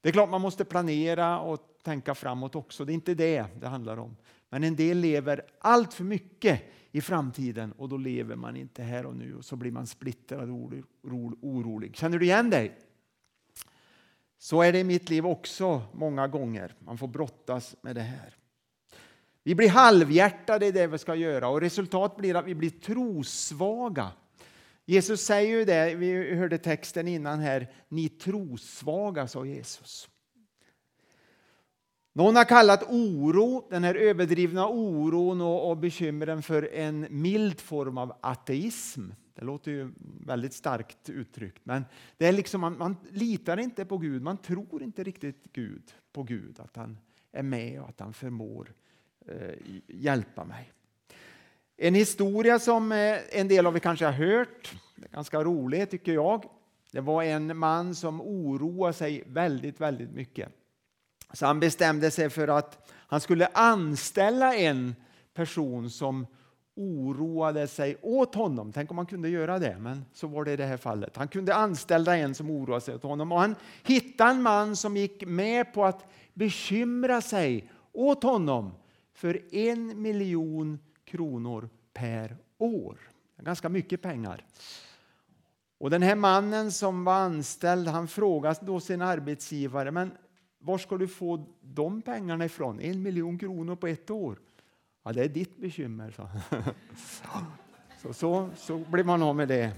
Det 0.00 0.08
är 0.08 0.12
klart 0.12 0.30
man 0.30 0.40
måste 0.40 0.64
planera 0.64 1.40
och 1.40 1.78
tänka 1.82 2.14
framåt 2.14 2.54
också. 2.54 2.84
Det 2.84 2.92
är 2.92 2.94
inte 2.94 3.14
det 3.14 3.46
det 3.60 3.66
handlar 3.66 3.96
om. 3.96 4.16
Men 4.52 4.64
en 4.64 4.76
del 4.76 4.98
lever 4.98 5.44
allt 5.58 5.94
för 5.94 6.04
mycket 6.04 6.62
i 6.90 7.00
framtiden 7.00 7.72
och 7.72 7.88
då 7.88 7.96
lever 7.96 8.36
man 8.36 8.56
inte 8.56 8.82
här 8.82 9.06
och 9.06 9.16
nu 9.16 9.36
och 9.36 9.44
så 9.44 9.56
blir 9.56 9.70
man 9.70 9.86
splittrad 9.86 10.50
och 10.50 10.72
orolig. 11.42 11.96
Känner 11.96 12.18
du 12.18 12.24
igen 12.24 12.50
dig? 12.50 12.76
Så 14.38 14.62
är 14.62 14.72
det 14.72 14.78
i 14.78 14.84
mitt 14.84 15.10
liv 15.10 15.26
också 15.26 15.82
många 15.92 16.28
gånger. 16.28 16.74
Man 16.78 16.98
får 16.98 17.08
brottas 17.08 17.76
med 17.82 17.96
det 17.96 18.02
här. 18.02 18.36
Vi 19.42 19.54
blir 19.54 19.68
halvhjärtade 19.68 20.66
i 20.66 20.72
det 20.72 20.86
vi 20.86 20.98
ska 20.98 21.14
göra 21.14 21.48
och 21.48 21.60
resultat 21.60 22.16
blir 22.16 22.36
att 22.36 22.46
vi 22.46 22.54
blir 22.54 22.70
trosvaga. 22.70 24.10
Jesus 24.84 25.20
säger 25.20 25.58
ju 25.58 25.64
det, 25.64 25.94
vi 25.94 26.34
hörde 26.34 26.58
texten 26.58 27.08
innan 27.08 27.40
här, 27.40 27.72
ni 27.88 28.08
trosvaga, 28.08 29.28
sa 29.28 29.46
Jesus. 29.46 30.08
Någon 32.14 32.36
har 32.36 32.44
kallat 32.44 32.82
oro, 32.82 33.66
den 33.70 33.84
här 33.84 33.94
överdrivna 33.94 34.68
oron 34.68 35.40
och, 35.40 35.70
och 35.70 35.76
bekymren 35.76 36.42
för 36.42 36.74
en 36.74 37.06
mild 37.10 37.60
form 37.60 37.98
av 37.98 38.12
ateism. 38.20 39.10
Det 39.34 39.44
låter 39.44 39.70
ju 39.70 39.92
väldigt 40.26 40.54
starkt 40.54 41.10
uttryckt, 41.10 41.60
men 41.64 41.84
det 42.16 42.26
är 42.26 42.32
liksom, 42.32 42.60
man, 42.60 42.78
man 42.78 42.96
litar 43.10 43.56
inte 43.60 43.84
på 43.84 43.98
Gud, 43.98 44.22
man 44.22 44.36
tror 44.36 44.82
inte 44.82 45.02
riktigt 45.02 45.52
Gud, 45.52 45.82
på 46.12 46.22
Gud, 46.22 46.60
att 46.60 46.76
han 46.76 46.98
är 47.32 47.42
med 47.42 47.80
och 47.80 47.88
att 47.88 48.00
han 48.00 48.12
förmår 48.12 48.72
eh, 49.26 49.54
hjälpa 49.86 50.44
mig. 50.44 50.72
En 51.76 51.94
historia 51.94 52.58
som 52.58 52.92
eh, 52.92 53.18
en 53.30 53.48
del 53.48 53.66
av 53.66 53.76
er 53.76 53.80
kanske 53.80 54.04
har 54.04 54.12
hört, 54.12 54.74
ganska 55.12 55.44
rolig 55.44 55.90
tycker 55.90 56.12
jag. 56.12 56.44
Det 56.90 57.00
var 57.00 57.22
en 57.22 57.56
man 57.56 57.94
som 57.94 58.20
oroade 58.20 58.92
sig 58.92 59.24
väldigt, 59.26 59.80
väldigt 59.80 60.10
mycket. 60.10 60.52
Så 61.32 61.46
han 61.46 61.60
bestämde 61.60 62.10
sig 62.10 62.30
för 62.30 62.48
att 62.48 62.90
han 63.06 63.20
skulle 63.20 63.46
anställa 63.46 64.54
en 64.54 64.94
person 65.34 65.90
som 65.90 66.26
oroade 66.74 67.68
sig 67.68 67.96
åt 68.02 68.34
honom. 68.34 68.72
Tänk 68.72 68.90
om 68.90 68.98
han 68.98 69.06
kunde 69.06 69.28
göra 69.28 69.58
det, 69.58 69.76
men 69.78 70.04
så 70.12 70.26
var 70.26 70.44
det 70.44 70.52
i 70.52 70.56
det 70.56 70.66
här 70.66 70.76
fallet. 70.76 71.16
Han 71.16 71.28
kunde 71.28 71.54
anställa 71.54 72.16
en 72.16 72.34
som 72.34 72.50
oroade 72.50 72.80
sig 72.80 72.94
åt 72.94 73.02
honom 73.02 73.32
och 73.32 73.40
han 73.40 73.54
hittade 73.82 74.30
en 74.30 74.42
man 74.42 74.76
som 74.76 74.96
gick 74.96 75.26
med 75.26 75.74
på 75.74 75.84
att 75.84 76.06
bekymra 76.34 77.20
sig 77.20 77.70
åt 77.92 78.22
honom 78.22 78.72
för 79.14 79.54
en 79.54 80.02
miljon 80.02 80.78
kronor 81.04 81.68
per 81.92 82.36
år. 82.58 82.98
Ganska 83.42 83.68
mycket 83.68 84.02
pengar. 84.02 84.44
Och 85.78 85.90
Den 85.90 86.02
här 86.02 86.16
mannen 86.16 86.72
som 86.72 87.04
var 87.04 87.14
anställd 87.14 87.88
han 87.88 88.08
frågade 88.08 88.58
då 88.62 88.80
sin 88.80 89.02
arbetsgivare 89.02 89.90
men 89.90 90.12
var 90.62 90.78
ska 90.78 90.96
du 90.96 91.08
få 91.08 91.46
de 91.60 92.02
pengarna 92.02 92.44
ifrån? 92.44 92.80
En 92.80 93.02
miljon 93.02 93.38
kronor 93.38 93.76
på 93.76 93.86
ett 93.86 94.10
år? 94.10 94.38
Ja, 95.02 95.12
det 95.12 95.24
är 95.24 95.28
ditt 95.28 95.56
bekymmer, 95.56 96.10
så. 96.10 96.28
Så, 98.02 98.12
så, 98.12 98.50
så 98.56 98.78
blir 98.78 99.04
man 99.04 99.22
av 99.22 99.36
med 99.36 99.48
det. 99.48 99.72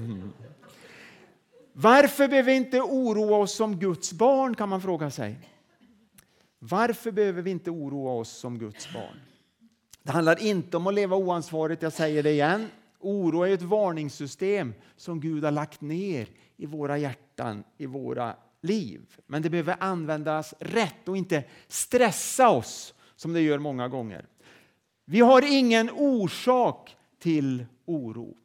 Varför 1.73 2.29
behöver 2.29 2.51
vi 2.51 2.57
inte 2.57 2.81
oroa 2.81 3.37
oss 3.37 3.55
som 3.55 3.77
Guds 3.77 4.13
barn, 4.13 4.55
kan 4.55 4.69
man 4.69 4.81
fråga 4.81 5.11
sig. 5.11 5.39
Varför 6.59 7.13
behöver 7.13 7.43
vi 7.43 7.51
inte 7.51 7.71
oroa 7.71 8.13
oss 8.13 8.29
som 8.31 8.59
Guds 8.59 8.93
barn? 8.93 9.21
Det 10.03 10.13
handlar 10.13 10.43
inte 10.43 10.77
om 10.77 10.87
att 10.87 10.95
leva 10.95 11.17
oansvarigt, 11.17 11.83
jag 11.83 11.93
säger 11.93 12.23
det 12.23 12.31
igen. 12.31 12.67
Oro 12.99 13.43
är 13.43 13.55
ett 13.55 13.63
varningssystem 13.63 14.75
som 14.97 15.21
Gud 15.21 15.45
har 15.45 15.51
lagt 15.51 15.81
ner 15.81 16.29
i 16.57 16.67
våra 16.67 16.99
hjärtan, 16.99 17.65
i 17.77 17.87
våra 17.87 18.37
liv. 18.65 19.17
Men 19.27 19.43
det 19.43 19.51
behöver 19.51 19.77
användas 19.81 20.55
rätt 20.61 21.09
och 21.09 21.17
inte 21.17 21.45
stressa 21.69 22.49
oss 22.49 22.95
som 23.17 23.33
det 23.33 23.41
gör 23.41 23.59
många 23.59 23.89
gånger. 23.89 24.27
Vi 25.05 25.21
har 25.21 25.43
ingen 25.53 25.91
orsak 25.91 26.97
till 27.19 27.67
oro, 27.85 28.37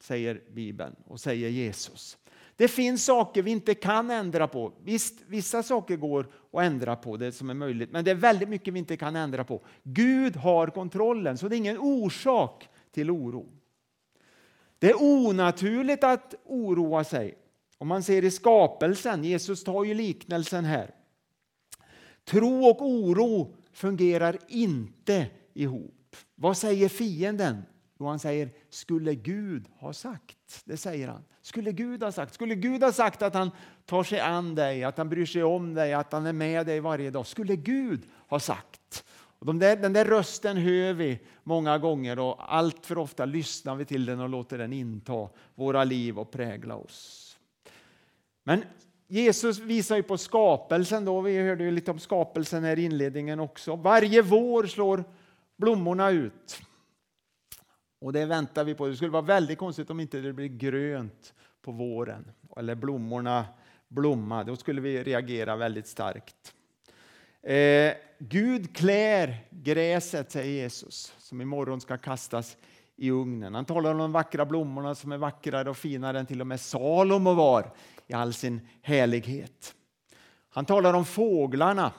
säger 0.00 0.42
Bibeln 0.50 0.96
och 1.06 1.20
säger 1.20 1.48
Jesus. 1.48 2.18
Det 2.56 2.68
finns 2.68 3.04
saker 3.04 3.42
vi 3.42 3.50
inte 3.50 3.74
kan 3.74 4.10
ändra 4.10 4.48
på. 4.48 4.72
Visst, 4.84 5.14
vissa 5.26 5.62
saker 5.62 5.96
går 5.96 6.26
att 6.52 6.62
ändra 6.62 6.96
på, 6.96 7.16
det 7.16 7.32
som 7.32 7.50
är 7.50 7.54
möjligt, 7.54 7.90
men 7.90 8.04
det 8.04 8.10
är 8.10 8.14
väldigt 8.14 8.48
mycket 8.48 8.74
vi 8.74 8.78
inte 8.78 8.96
kan 8.96 9.16
ändra 9.16 9.44
på. 9.44 9.60
Gud 9.82 10.36
har 10.36 10.66
kontrollen, 10.66 11.38
så 11.38 11.48
det 11.48 11.56
är 11.56 11.58
ingen 11.58 11.78
orsak 11.78 12.68
till 12.92 13.10
oro. 13.10 13.48
Det 14.78 14.90
är 14.90 15.02
onaturligt 15.02 16.04
att 16.04 16.34
oroa 16.44 17.04
sig. 17.04 17.38
Om 17.80 17.88
man 17.88 18.02
ser 18.02 18.24
i 18.24 18.30
skapelsen, 18.30 19.24
Jesus 19.24 19.64
tar 19.64 19.84
ju 19.84 19.94
liknelsen 19.94 20.64
här. 20.64 20.94
Tro 22.24 22.64
och 22.64 22.82
oro 22.82 23.54
fungerar 23.72 24.38
inte 24.48 25.26
ihop. 25.54 26.16
Vad 26.34 26.56
säger 26.56 26.88
fienden? 26.88 27.62
Jo, 27.98 28.06
han 28.06 28.18
säger, 28.18 28.50
skulle 28.70 29.14
Gud 29.14 29.68
ha 29.78 29.92
sagt? 29.92 30.62
Det 30.64 30.76
säger 30.76 31.08
han. 31.08 31.24
Skulle 31.42 31.72
Gud 31.72 32.02
ha 32.02 32.12
sagt? 32.12 32.34
Skulle 32.34 32.54
Gud 32.54 32.82
ha 32.82 32.92
sagt 32.92 33.22
att 33.22 33.34
han 33.34 33.50
tar 33.86 34.02
sig 34.02 34.20
an 34.20 34.54
dig, 34.54 34.84
att 34.84 34.98
han 34.98 35.08
bryr 35.08 35.26
sig 35.26 35.42
om 35.42 35.74
dig, 35.74 35.92
att 35.92 36.12
han 36.12 36.26
är 36.26 36.32
med 36.32 36.66
dig 36.66 36.80
varje 36.80 37.10
dag? 37.10 37.26
Skulle 37.26 37.56
Gud 37.56 38.02
ha 38.28 38.40
sagt? 38.40 39.04
Och 39.12 39.46
de 39.46 39.58
där, 39.58 39.76
den 39.76 39.92
där 39.92 40.04
rösten 40.04 40.56
hör 40.56 40.92
vi 40.92 41.18
många 41.42 41.78
gånger 41.78 42.18
och 42.18 42.54
allt 42.54 42.86
för 42.86 42.98
ofta 42.98 43.24
lyssnar 43.24 43.74
vi 43.74 43.84
till 43.84 44.06
den 44.06 44.20
och 44.20 44.28
låter 44.28 44.58
den 44.58 44.72
inta 44.72 45.28
våra 45.54 45.84
liv 45.84 46.18
och 46.18 46.30
prägla 46.30 46.76
oss. 46.76 47.19
Men 48.44 48.64
Jesus 49.08 49.58
visar 49.58 49.96
ju 49.96 50.02
på 50.02 50.18
skapelsen. 50.18 51.04
Då. 51.04 51.20
Vi 51.20 51.38
hörde 51.38 51.64
ju 51.64 51.70
lite 51.70 51.90
om 51.90 51.98
skapelsen 51.98 52.64
här 52.64 52.78
i 52.78 52.84
inledningen 52.84 53.40
också. 53.40 53.76
Varje 53.76 54.22
vår 54.22 54.66
slår 54.66 55.04
blommorna 55.56 56.10
ut. 56.10 56.62
Och 58.00 58.12
det 58.12 58.26
väntar 58.26 58.64
vi 58.64 58.74
på. 58.74 58.86
Det 58.86 58.96
skulle 58.96 59.10
vara 59.10 59.22
väldigt 59.22 59.58
konstigt 59.58 59.90
om 59.90 60.00
inte 60.00 60.20
det 60.20 60.32
blir 60.32 60.48
grönt 60.48 61.34
på 61.62 61.72
våren 61.72 62.30
eller 62.56 62.74
blommorna 62.74 63.44
blomma. 63.88 64.44
Då 64.44 64.56
skulle 64.56 64.80
vi 64.80 65.02
reagera 65.02 65.56
väldigt 65.56 65.86
starkt. 65.86 66.54
Eh, 67.42 67.92
Gud 68.18 68.76
klär 68.76 69.46
gräset, 69.50 70.30
säger 70.30 70.62
Jesus, 70.62 71.14
som 71.18 71.40
imorgon 71.40 71.80
ska 71.80 71.96
kastas 71.96 72.56
i 73.00 73.10
ugnen. 73.10 73.54
Han 73.54 73.64
talar 73.64 73.90
om 73.90 73.98
de 73.98 74.12
vackra 74.12 74.44
blommorna 74.44 74.94
som 74.94 75.12
är 75.12 75.16
vackrare 75.16 75.70
och 75.70 75.76
finare 75.76 76.18
än 76.18 76.26
till 76.26 76.40
och 76.40 76.46
med 76.46 76.60
Salomo 76.60 77.34
var 77.34 77.70
i 78.06 78.12
all 78.12 78.32
sin 78.32 78.68
härlighet. 78.82 79.74
Han 80.50 80.64
talar 80.64 80.94
om 80.94 81.04
fåglarna 81.04 81.92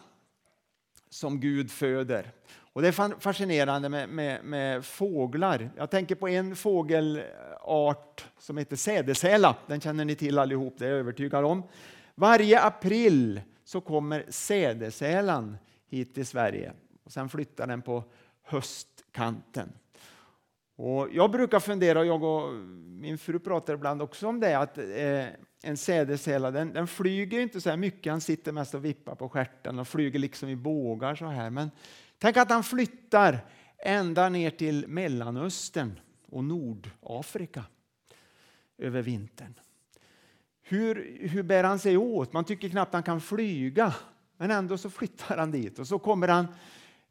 som 1.10 1.40
Gud 1.40 1.72
föder. 1.72 2.32
Och 2.74 2.82
Det 2.82 2.88
är 2.88 3.20
fascinerande 3.20 3.90
med, 3.90 4.10
med, 4.10 4.44
med, 4.44 4.86
fåglar. 4.86 5.70
Jag 5.78 5.90
tänker 5.90 6.16
på 6.16 6.28
en 6.28 6.56
fågelart 6.56 8.26
som 8.40 8.58
heter 8.58 8.76
sädesäla. 8.76 9.56
Den 9.68 9.82
känner 9.82 10.06
ni 10.06 10.16
till 10.16 10.40
allihop, 10.40 10.76
det 10.78 10.86
är 10.86 10.90
jag 10.90 11.00
övertygad 11.00 11.46
om. 11.46 11.64
Varje 12.16 12.62
april 12.62 13.42
så 13.64 13.82
kommer 13.82 14.26
sädesälan 14.30 15.58
hit 15.88 16.16
till 16.16 16.26
Sverige. 16.26 16.74
Och 17.04 17.12
sen 17.12 17.30
flyttar 17.30 17.68
den 17.68 17.82
på 17.82 18.04
höstkanten. 18.44 19.74
Och 20.84 21.10
jag 21.12 21.32
brukar 21.32 21.60
fundera, 21.60 22.00
och 22.00 22.06
jag 22.06 22.24
och 22.24 22.54
min 22.88 23.18
fru 23.18 23.40
pratar 23.40 23.74
ibland 23.74 24.02
också 24.02 24.28
om 24.28 24.40
det, 24.40 24.58
att 24.58 24.78
eh, 24.78 25.26
en 25.64 25.78
sädesärla 25.78 26.52
den, 26.52 26.74
den, 26.74 26.88
flyger 26.88 27.40
inte 27.40 27.62
så 27.62 27.70
här 27.70 27.78
mycket, 27.78 28.12
han 28.12 28.22
sitter 28.22 28.52
mest 28.52 28.74
och 28.74 28.86
vippar 28.86 29.16
på 29.16 29.30
stjärten 29.30 29.80
och 29.80 29.88
flyger 29.88 30.20
liksom 30.20 30.50
i 30.50 30.56
bågar 30.56 31.16
så 31.16 31.26
här. 31.26 31.50
Men 31.50 31.72
tänk 32.20 32.38
att 32.38 32.50
han 32.50 32.64
flyttar 32.64 33.40
ända 33.78 34.30
ner 34.30 34.50
till 34.50 34.88
Mellanöstern 34.88 36.00
och 36.30 36.44
Nordafrika 36.44 37.64
över 38.78 39.02
vintern. 39.02 39.54
Hur, 40.62 41.18
hur 41.28 41.44
bär 41.44 41.64
han 41.64 41.80
sig 41.80 41.98
åt? 41.98 42.34
Man 42.34 42.46
tycker 42.46 42.70
knappt 42.70 42.94
han 42.94 43.04
kan 43.04 43.22
flyga, 43.22 43.94
men 44.38 44.52
ändå 44.52 44.78
så 44.78 44.90
flyttar 44.90 45.38
han 45.38 45.52
dit 45.52 45.80
och 45.80 45.88
så 45.88 46.00
kommer 46.00 46.28
han 46.28 46.48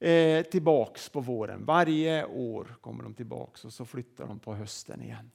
eh, 0.00 0.42
tillbaks 0.42 1.08
på 1.08 1.20
våren. 1.20 1.64
Varje 1.64 2.24
år 2.24 2.76
kommer 2.80 3.02
de 3.02 3.14
tillbaks 3.14 3.64
och 3.64 3.72
så 3.72 3.84
flyttar 3.84 4.26
de 4.26 4.38
på 4.38 4.54
hösten 4.54 5.02
igen. 5.02 5.30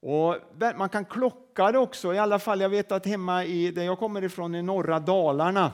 Och 0.00 0.36
man 0.76 0.88
kan 0.88 1.04
klocka 1.04 1.72
det 1.72 1.78
också, 1.78 2.14
i 2.14 2.18
alla 2.18 2.38
fall 2.38 2.60
jag 2.60 2.68
vet 2.68 2.92
att 2.92 3.06
hemma 3.06 3.44
i 3.44 3.70
där 3.70 3.82
jag 3.82 3.98
kommer 3.98 4.24
ifrån 4.24 4.54
i 4.54 4.62
norra 4.62 5.00
Dalarna 5.00 5.72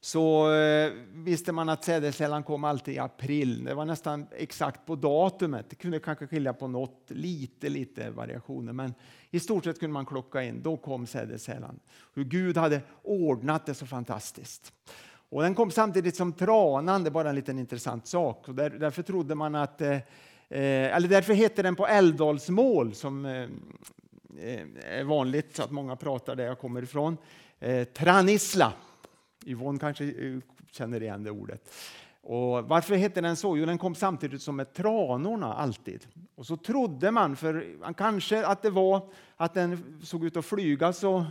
så 0.00 0.54
eh, 0.54 0.92
visste 1.12 1.52
man 1.52 1.68
att 1.68 1.84
sädesärlan 1.84 2.42
kom 2.42 2.64
alltid 2.64 2.94
i 2.94 2.98
april. 2.98 3.64
Det 3.64 3.74
var 3.74 3.84
nästan 3.84 4.26
exakt 4.36 4.86
på 4.86 4.96
datumet. 4.96 5.70
Det 5.70 5.76
kunde 5.76 5.98
kanske 5.98 6.26
skilja 6.26 6.52
på 6.52 6.68
något, 6.68 7.04
lite, 7.08 7.68
lite 7.68 8.10
variationer, 8.10 8.72
men 8.72 8.94
i 9.30 9.40
stort 9.40 9.64
sett 9.64 9.80
kunde 9.80 9.92
man 9.94 10.06
klocka 10.06 10.42
in. 10.42 10.62
Då 10.62 10.76
kom 10.76 11.06
sädesärlan. 11.06 11.80
Hur 12.14 12.24
Gud 12.24 12.56
hade 12.56 12.80
ordnat 13.02 13.66
det 13.66 13.74
så 13.74 13.86
fantastiskt. 13.86 14.72
Och 15.28 15.42
den 15.42 15.54
kom 15.54 15.70
samtidigt 15.70 16.16
som 16.16 16.32
tranan, 16.32 17.04
det 17.04 17.08
är 17.08 17.12
bara 17.12 17.28
en 17.28 17.34
liten 17.34 17.58
intressant 17.58 18.06
sak. 18.06 18.48
Och 18.48 18.54
där, 18.54 18.70
därför 18.70 19.02
trodde 19.02 19.34
man 19.34 19.54
att, 19.54 19.80
eh, 19.80 19.90
eh 19.90 20.96
eller 20.96 21.08
därför 21.08 21.34
heter 21.34 21.62
den 21.62 21.76
på 21.76 21.86
älvdalsmål, 21.86 22.94
som 22.94 23.24
eh, 23.26 23.42
eh 24.38 24.66
är 24.84 25.04
vanligt 25.04 25.60
att 25.60 25.70
många 25.70 25.96
pratar 25.96 26.36
där 26.36 26.44
jag 26.44 26.58
kommer 26.58 26.82
ifrån, 26.82 27.16
eh, 27.60 27.84
tranisla. 27.84 28.72
Yvonne 29.46 29.78
kanske 29.78 30.04
eh, 30.04 30.38
känner 30.70 31.02
igen 31.02 31.24
det 31.24 31.30
ordet. 31.30 31.70
Och 32.28 32.68
varför 32.68 32.96
hette 32.96 33.20
den 33.20 33.36
så? 33.36 33.56
Jo, 33.56 33.66
den 33.66 33.78
kom 33.78 33.94
samtidigt 33.94 34.42
som 34.42 34.56
med 34.56 34.72
tranorna 34.72 35.54
alltid. 35.54 36.06
Och 36.34 36.46
så 36.46 36.56
trodde 36.56 37.10
man, 37.10 37.36
för 37.36 37.76
kanske 37.96 38.46
att 38.46 38.62
det 38.62 38.70
var 38.70 39.08
att 39.36 39.54
den 39.54 40.00
såg 40.02 40.24
ut 40.24 40.36
att 40.36 40.44
flyga 40.44 40.92
så 40.92 41.26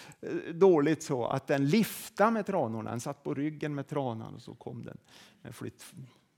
dåligt 0.54 1.02
så 1.02 1.26
att 1.26 1.46
den 1.46 1.68
liftade 1.68 2.30
med 2.30 2.46
tranorna. 2.46 2.90
Den 2.90 3.00
satt 3.00 3.22
på 3.22 3.34
ryggen 3.34 3.74
med 3.74 3.88
tranan 3.88 4.34
och 4.34 4.42
så 4.42 4.54
kom 4.54 4.84
den 4.84 5.52
flytt, 5.52 5.84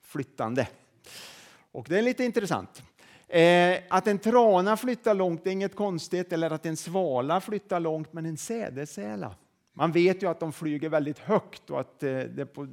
flyttande. 0.02 0.68
Och 1.72 1.86
det 1.88 1.98
är 1.98 2.02
lite 2.02 2.24
intressant. 2.24 2.82
Eh, 3.28 3.78
att 3.90 4.06
en 4.06 4.18
trana 4.18 4.76
flyttar 4.76 5.14
långt 5.14 5.46
är 5.46 5.50
inget 5.50 5.76
konstigt, 5.76 6.32
eller 6.32 6.50
att 6.50 6.66
en 6.66 6.76
svala 6.76 7.40
flyttar 7.40 7.80
långt, 7.80 8.12
men 8.12 8.26
en 8.26 8.36
sädesäla. 8.36 9.34
Man 9.78 9.92
vet 9.92 10.22
ju 10.22 10.30
att 10.30 10.40
de 10.40 10.52
flyger 10.52 10.88
väldigt 10.88 11.18
högt 11.18 11.70
och 11.70 11.80
att 11.80 12.02
eh, 12.02 12.08
det 12.08 12.42
är 12.42 12.44
på 12.44 12.66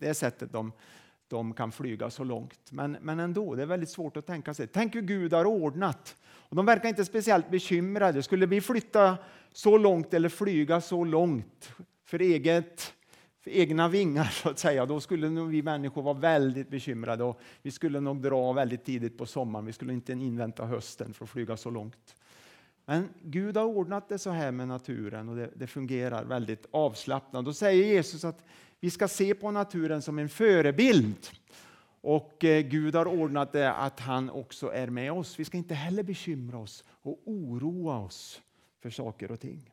det 0.00 0.14
sättet 0.14 0.52
de, 0.52 0.72
de 1.28 1.54
kan 1.54 1.72
flyga 1.72 2.10
så 2.10 2.24
långt. 2.24 2.72
Men, 2.72 2.96
men 3.00 3.20
ändå, 3.20 3.54
det 3.54 3.62
är 3.62 3.66
väldigt 3.66 3.90
svårt 3.90 4.16
att 4.16 4.26
tänka 4.26 4.54
sig. 4.54 4.66
Tänk 4.66 4.94
hur 4.94 5.02
Gud 5.02 5.32
har 5.32 5.44
ordnat. 5.44 6.16
Och 6.26 6.56
de 6.56 6.66
verkar 6.66 6.88
inte 6.88 7.04
speciellt 7.04 7.50
bekymrade. 7.50 8.22
Skulle 8.22 8.46
vi 8.46 8.60
flytta 8.60 9.18
så 9.52 9.78
långt 9.78 10.14
eller 10.14 10.28
flyga 10.28 10.80
så 10.80 11.04
långt 11.04 11.72
för, 12.04 12.18
eget, 12.18 12.94
för 13.40 13.50
egna 13.50 13.88
vingar 13.88 14.24
så 14.24 14.48
att 14.48 14.58
säga, 14.58 14.86
då 14.86 15.00
skulle 15.00 15.30
nog 15.30 15.48
vi 15.48 15.62
människor 15.62 16.02
vara 16.02 16.18
väldigt 16.18 16.70
bekymrade 16.70 17.24
och 17.24 17.40
vi 17.62 17.70
skulle 17.70 18.00
nog 18.00 18.22
dra 18.22 18.52
väldigt 18.52 18.84
tidigt 18.84 19.18
på 19.18 19.26
sommaren. 19.26 19.66
Vi 19.66 19.72
skulle 19.72 19.92
inte 19.92 20.12
invänta 20.12 20.64
hösten 20.64 21.14
för 21.14 21.24
att 21.24 21.30
flyga 21.30 21.56
så 21.56 21.70
långt. 21.70 22.14
Men 22.86 23.08
Gud 23.22 23.56
har 23.56 23.64
ordnat 23.64 24.08
det 24.08 24.18
så 24.18 24.30
här 24.30 24.52
med 24.52 24.68
naturen 24.68 25.28
och 25.28 25.36
det, 25.36 25.50
det 25.56 25.66
fungerar 25.66 26.24
väldigt 26.24 26.66
avslappnat. 26.70 27.44
Då 27.44 27.52
säger 27.52 27.84
Jesus 27.84 28.24
att 28.24 28.44
vi 28.80 28.90
ska 28.90 29.08
se 29.08 29.34
på 29.34 29.50
naturen 29.50 30.02
som 30.02 30.18
en 30.18 30.28
förebild. 30.28 31.28
Och 32.00 32.44
eh, 32.44 32.60
Gud 32.60 32.94
har 32.94 33.06
ordnat 33.06 33.52
det 33.52 33.72
att 33.72 34.00
han 34.00 34.30
också 34.30 34.72
är 34.72 34.86
med 34.86 35.12
oss. 35.12 35.38
Vi 35.38 35.44
ska 35.44 35.56
inte 35.56 35.74
heller 35.74 36.02
bekymra 36.02 36.58
oss 36.58 36.84
och 37.02 37.22
oroa 37.24 37.98
oss 37.98 38.40
för 38.82 38.90
saker 38.90 39.30
och 39.30 39.40
ting. 39.40 39.70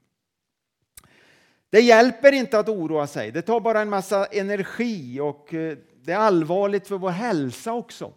Det 1.69 1.79
hjälper 1.79 2.31
inte 2.31 2.59
att 2.59 2.69
oroa 2.69 3.07
sig. 3.07 3.31
Det 3.31 3.41
tar 3.41 3.59
bara 3.59 3.81
en 3.81 3.89
massa 3.89 4.25
energi 4.25 5.19
och 5.19 5.53
eh, 5.53 5.77
det 6.03 6.11
är 6.11 6.17
allvarligt 6.17 6.87
för 6.87 6.97
vår 6.97 7.09
hälsa 7.09 7.73
också. 7.73 8.13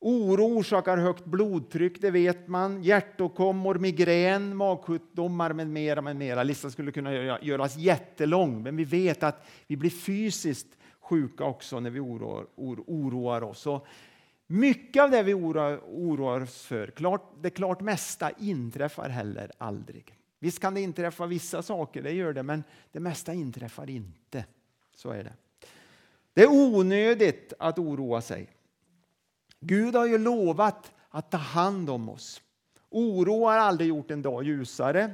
Oro 0.00 0.44
orsakar 0.58 0.96
högt 0.96 1.24
blodtryck, 1.24 2.00
det 2.00 2.10
vet 2.10 2.48
man. 2.48 2.82
Hjärtåkommor, 2.82 3.74
migrän, 3.74 4.56
magsjukdomar 4.56 5.52
med 5.52 5.66
mera, 5.66 6.02
med 6.02 6.16
mera. 6.16 6.42
Listan 6.42 6.70
skulle 6.70 6.92
kunna 6.92 7.12
göras 7.42 7.76
jättelång, 7.76 8.62
men 8.62 8.76
vi 8.76 8.84
vet 8.84 9.22
att 9.22 9.46
vi 9.66 9.76
blir 9.76 9.90
fysiskt 9.90 10.78
sjuka 11.00 11.44
också 11.44 11.80
när 11.80 11.90
vi 11.90 12.00
oroar, 12.00 12.46
oroar 12.56 13.42
oss. 13.42 13.66
Och 13.66 13.86
mycket 14.46 15.02
av 15.02 15.10
det 15.10 15.22
vi 15.22 15.34
oroar, 15.34 15.80
oroar 15.86 16.40
oss 16.40 16.62
för, 16.62 16.86
klart, 16.86 17.32
det 17.40 17.50
klart 17.50 17.80
mesta 17.80 18.30
inträffar 18.30 19.08
heller 19.08 19.50
aldrig. 19.58 20.14
Visst 20.38 20.60
kan 20.60 20.74
det 20.74 20.80
inträffa 20.80 21.26
vissa 21.26 21.62
saker, 21.62 22.02
det 22.02 22.12
gör 22.12 22.32
det, 22.32 22.42
men 22.42 22.64
det 22.92 23.00
mesta 23.00 23.34
inträffar 23.34 23.90
inte. 23.90 24.44
Så 24.94 25.10
är 25.10 25.24
det. 25.24 25.32
Det 26.34 26.42
är 26.42 26.50
onödigt 26.50 27.52
att 27.58 27.78
oroa 27.78 28.20
sig. 28.20 28.48
Gud 29.60 29.94
har 29.94 30.06
ju 30.06 30.18
lovat 30.18 30.92
att 31.08 31.30
ta 31.30 31.36
hand 31.36 31.90
om 31.90 32.08
oss. 32.08 32.42
Oro 32.90 33.44
har 33.44 33.56
aldrig 33.56 33.88
gjort 33.88 34.10
en 34.10 34.22
dag 34.22 34.44
ljusare, 34.44 35.10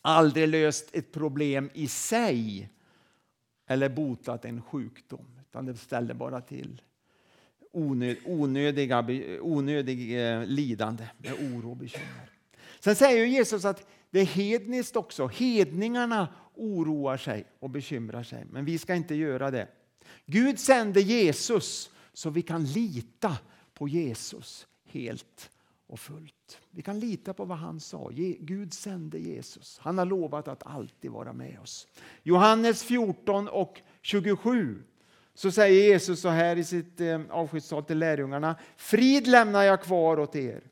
aldrig 0.00 0.48
löst 0.48 0.90
ett 0.92 1.12
problem 1.12 1.70
i 1.74 1.88
sig 1.88 2.70
eller 3.66 3.88
botat 3.88 4.44
en 4.44 4.62
sjukdom, 4.62 5.26
utan 5.40 5.66
det 5.66 5.76
ställer 5.76 6.14
bara 6.14 6.40
till 6.40 6.82
onödiga, 7.72 9.06
onödig 9.40 10.28
eh, 10.28 10.44
lidande 10.44 11.08
med 11.18 11.32
oro 11.32 11.70
och 11.70 11.76
bekymmer. 11.76 12.30
Sen 12.80 12.96
säger 12.96 13.26
Jesus 13.26 13.64
att 13.64 13.86
det 14.10 14.20
är 14.20 14.24
hedniskt 14.24 14.96
också. 14.96 15.26
Hedningarna 15.26 16.28
oroar 16.54 17.16
sig 17.16 17.44
och 17.58 17.70
bekymrar 17.70 18.22
sig, 18.22 18.44
men 18.50 18.64
vi 18.64 18.78
ska 18.78 18.94
inte 18.94 19.14
göra 19.14 19.50
det. 19.50 19.68
Gud 20.26 20.58
sände 20.58 21.00
Jesus 21.00 21.90
så 22.12 22.30
vi 22.30 22.42
kan 22.42 22.64
lita 22.64 23.36
på 23.74 23.88
Jesus 23.88 24.66
helt 24.84 25.50
och 25.86 26.00
fullt. 26.00 26.60
Vi 26.70 26.82
kan 26.82 27.00
lita 27.00 27.34
på 27.34 27.44
vad 27.44 27.58
han 27.58 27.80
sa. 27.80 28.10
Gud 28.40 28.72
sände 28.72 29.18
Jesus. 29.18 29.78
Han 29.78 29.98
har 29.98 30.04
lovat 30.06 30.48
att 30.48 30.66
alltid 30.66 31.10
vara 31.10 31.32
med 31.32 31.58
oss. 31.62 31.88
Johannes 32.22 32.84
14 32.84 33.48
och 33.48 33.80
27 34.02 34.82
så 35.34 35.50
säger 35.50 35.84
Jesus 35.84 36.20
så 36.20 36.28
här 36.28 36.56
i 36.56 36.64
sitt 36.64 37.00
eh, 37.00 37.20
avskedstal 37.30 37.84
till 37.84 37.98
lärjungarna. 37.98 38.56
Frid 38.76 39.26
lämnar 39.26 39.62
jag 39.62 39.82
kvar 39.82 40.18
åt 40.18 40.36
er. 40.36 40.62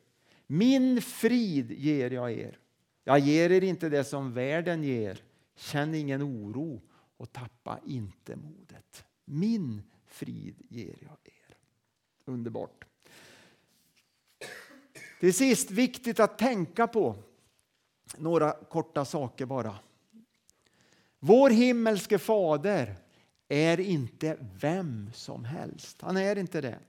Min 0.47 1.01
frid 1.01 1.71
ger 1.71 2.11
jag 2.11 2.31
er. 2.31 2.57
Jag 3.03 3.19
ger 3.19 3.51
er 3.51 3.63
inte 3.63 3.89
det 3.89 4.03
som 4.03 4.33
världen 4.33 4.83
ger. 4.83 5.23
Känn 5.55 5.95
ingen 5.95 6.23
oro 6.23 6.81
och 7.17 7.31
tappa 7.31 7.79
inte 7.85 8.35
modet. 8.35 9.05
Min 9.25 9.83
frid 10.05 10.55
ger 10.69 10.97
jag 11.01 11.17
er. 11.23 11.55
Underbart. 12.25 12.85
Till 15.21 15.33
sist, 15.33 15.71
viktigt 15.71 16.19
att 16.19 16.37
tänka 16.37 16.87
på 16.87 17.15
några 18.17 18.51
korta 18.51 19.05
saker 19.05 19.45
bara. 19.45 19.75
Vår 21.19 21.49
himmelske 21.49 22.19
fader 22.19 22.95
är 23.47 23.79
inte 23.79 24.37
vem 24.61 25.09
som 25.13 25.45
helst. 25.45 26.01
Han 26.01 26.17
är 26.17 26.35
inte 26.35 26.61
det. 26.61 26.79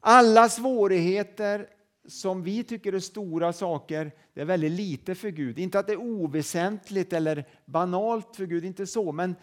Alla 0.00 0.48
svårigheter 0.48 1.68
som 2.08 2.42
vi 2.42 2.64
tycker 2.64 2.92
är 2.92 3.00
stora 3.00 3.52
saker, 3.52 4.12
det 4.34 4.40
är 4.40 4.44
väldigt 4.44 4.72
lite 4.72 5.14
för 5.14 5.30
Gud. 5.30 5.58
Inte 5.58 5.78
att 5.78 5.86
det 5.86 5.92
är 5.92 6.00
oväsentligt 6.00 7.12
eller 7.12 7.48
banalt 7.64 8.36
för 8.36 8.46
Gud, 8.46 8.64
inte 8.64 8.86
så, 8.86 9.12
men 9.12 9.34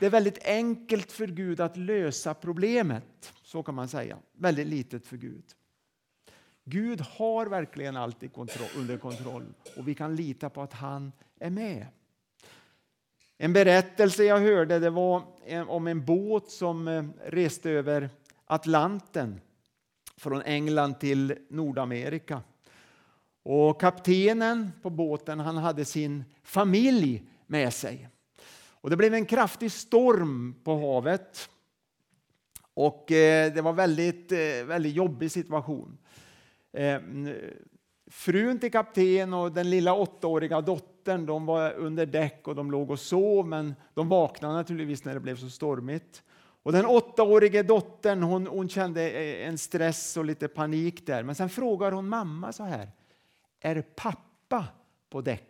det 0.00 0.06
är 0.06 0.10
väldigt 0.10 0.44
enkelt 0.44 1.12
för 1.12 1.26
Gud 1.26 1.60
att 1.60 1.76
lösa 1.76 2.34
problemet. 2.34 3.32
Så 3.42 3.62
kan 3.62 3.74
man 3.74 3.88
säga. 3.88 4.18
Väldigt 4.32 4.66
litet 4.66 5.06
för 5.06 5.16
Gud. 5.16 5.44
Gud 6.70 7.00
har 7.00 7.46
verkligen 7.46 7.96
allt 7.96 8.22
under 8.76 8.98
kontroll 8.98 9.54
och 9.76 9.88
vi 9.88 9.94
kan 9.94 10.16
lita 10.16 10.50
på 10.50 10.62
att 10.62 10.72
han 10.72 11.12
är 11.38 11.50
med. 11.50 11.86
En 13.38 13.52
berättelse 13.52 14.24
jag 14.24 14.40
hörde 14.40 14.78
det 14.78 14.90
var 14.90 15.22
eh, 15.46 15.70
om 15.70 15.86
en 15.86 16.04
båt 16.04 16.50
som 16.50 16.88
eh, 16.88 17.04
reste 17.24 17.70
över 17.70 18.10
Atlanten 18.44 19.40
från 20.16 20.42
England 20.42 21.00
till 21.00 21.36
Nordamerika. 21.48 22.42
Och 23.42 23.80
kaptenen 23.80 24.72
på 24.82 24.90
båten 24.90 25.40
han 25.40 25.56
hade 25.56 25.84
sin 25.84 26.24
familj 26.42 27.22
med 27.46 27.74
sig. 27.74 28.08
Och 28.70 28.90
det 28.90 28.96
blev 28.96 29.14
en 29.14 29.26
kraftig 29.26 29.72
storm 29.72 30.54
på 30.64 30.78
havet. 30.78 31.50
Och 32.74 33.12
eh, 33.12 33.52
det 33.52 33.62
var 33.62 33.72
väldigt, 33.72 34.32
väldigt 34.66 34.94
jobbig 34.94 35.30
situation. 35.30 35.98
Eh, 36.72 37.00
frun 38.06 38.58
till 38.58 38.72
kapten 38.72 39.34
och 39.34 39.52
den 39.52 39.70
lilla 39.70 39.94
åttaåriga 39.94 40.60
dottern 40.60 41.26
de 41.26 41.46
var 41.46 41.72
under 41.72 42.06
däck 42.06 42.48
och 42.48 42.54
de 42.54 42.70
låg 42.70 42.90
och 42.90 43.00
sov, 43.00 43.46
men 43.46 43.74
de 43.94 44.08
vaknade 44.08 44.54
naturligtvis 44.54 45.04
när 45.04 45.14
det 45.14 45.20
blev 45.20 45.36
så 45.36 45.50
stormigt. 45.50 46.22
Och 46.62 46.72
den 46.72 46.86
åttaårige 46.86 47.62
dottern 47.62 48.22
hon, 48.22 48.46
hon 48.46 48.68
kände 48.68 49.10
eh, 49.10 49.48
en 49.48 49.58
stress 49.58 50.16
och 50.16 50.24
lite 50.24 50.48
panik 50.48 51.06
där. 51.06 51.22
Men 51.22 51.34
sen 51.34 51.48
frågar 51.48 51.92
hon 51.92 52.08
mamma 52.08 52.52
så 52.52 52.62
här. 52.62 52.90
Är 53.60 53.82
pappa 53.82 54.68
på 55.10 55.20
däck? 55.20 55.46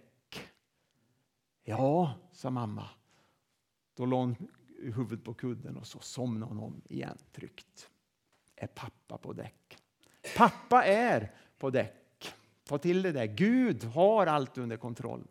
Ja, 1.64 2.14
sa 2.32 2.50
mamma. 2.50 2.88
Då 3.96 4.06
la 4.06 4.16
hon 4.16 4.36
huvudet 4.82 5.24
på 5.24 5.34
kudden 5.34 5.76
och 5.76 5.86
så 5.86 5.98
somnade 5.98 6.54
hon 6.54 6.64
om 6.64 6.82
igen 6.88 7.18
tryggt. 7.32 7.90
Är 8.56 8.66
pappa 8.66 9.18
på 9.18 9.32
däck? 9.32 9.78
Pappa 10.36 10.84
är 10.84 11.30
på 11.58 11.70
däck. 11.70 12.34
Ta 12.68 12.78
till 12.78 13.02
det 13.02 13.12
där. 13.12 13.26
Gud 13.26 13.84
har 13.84 14.26
allt 14.26 14.58
under 14.58 14.76
kontroll. 14.76 15.26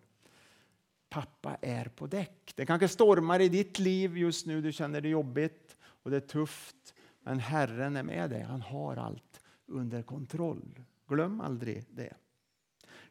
Pappa 1.09 1.57
är 1.61 1.85
på 1.85 2.07
däck. 2.07 2.53
Det 2.55 2.65
kanske 2.65 2.87
stormar 2.87 3.39
i 3.39 3.49
ditt 3.49 3.79
liv 3.79 4.17
just 4.17 4.45
nu. 4.45 4.61
Du 4.61 4.71
känner 4.71 5.01
det 5.01 5.09
jobbigt 5.09 5.77
och 5.81 6.11
det 6.11 6.17
är 6.17 6.21
tufft. 6.21 6.93
Men 7.23 7.39
Herren 7.39 7.95
är 7.95 8.03
med 8.03 8.29
dig. 8.29 8.41
Han 8.41 8.61
har 8.61 8.97
allt 8.97 9.41
under 9.67 10.01
kontroll. 10.01 10.79
Glöm 11.07 11.41
aldrig 11.41 11.85
det. 11.89 12.13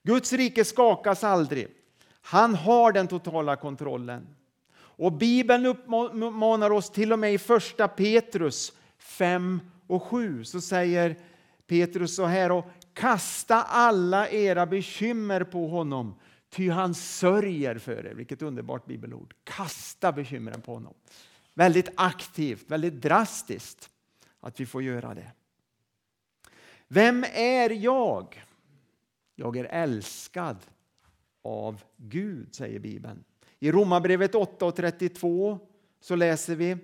Guds 0.02 0.32
rike 0.32 0.64
skakas 0.64 1.24
aldrig. 1.24 1.68
Han 2.20 2.54
har 2.54 2.92
den 2.92 3.08
totala 3.08 3.56
kontrollen. 3.56 4.26
Och 4.74 5.12
Bibeln 5.12 5.66
uppmanar 5.66 6.70
oss 6.70 6.90
till 6.90 7.12
och 7.12 7.18
med 7.18 7.34
i 7.34 7.38
första 7.38 7.88
Petrus 7.88 8.72
5 8.98 9.60
och 9.86 10.02
7 10.02 10.44
så 10.44 10.60
säger 10.60 11.16
Petrus 11.68 12.16
så 12.16 12.24
här 12.24 12.52
och 12.52 12.64
kasta 12.92 13.62
alla 13.62 14.28
era 14.28 14.66
bekymmer 14.66 15.44
på 15.44 15.68
honom 15.68 16.14
ty 16.50 16.70
han 16.70 16.94
sörjer 16.94 17.78
för 17.78 18.06
er. 18.06 18.14
Vilket 18.14 18.42
underbart 18.42 18.86
bibelord. 18.86 19.34
Kasta 19.44 20.12
bekymren 20.12 20.60
på 20.60 20.74
honom. 20.74 20.94
Väldigt 21.54 21.88
aktivt, 21.94 22.70
väldigt 22.70 22.94
drastiskt 22.94 23.90
att 24.40 24.60
vi 24.60 24.66
får 24.66 24.82
göra 24.82 25.14
det. 25.14 25.32
Vem 26.88 27.24
är 27.34 27.70
jag? 27.70 28.44
Jag 29.34 29.56
är 29.56 29.64
älskad 29.64 30.56
av 31.42 31.82
Gud, 31.96 32.54
säger 32.54 32.78
Bibeln. 32.78 33.24
I 33.58 33.72
Romarbrevet 33.72 34.34
8 34.34 34.66
och 34.66 34.76
32 34.76 35.58
så 36.00 36.16
läser 36.16 36.56
vi 36.56 36.76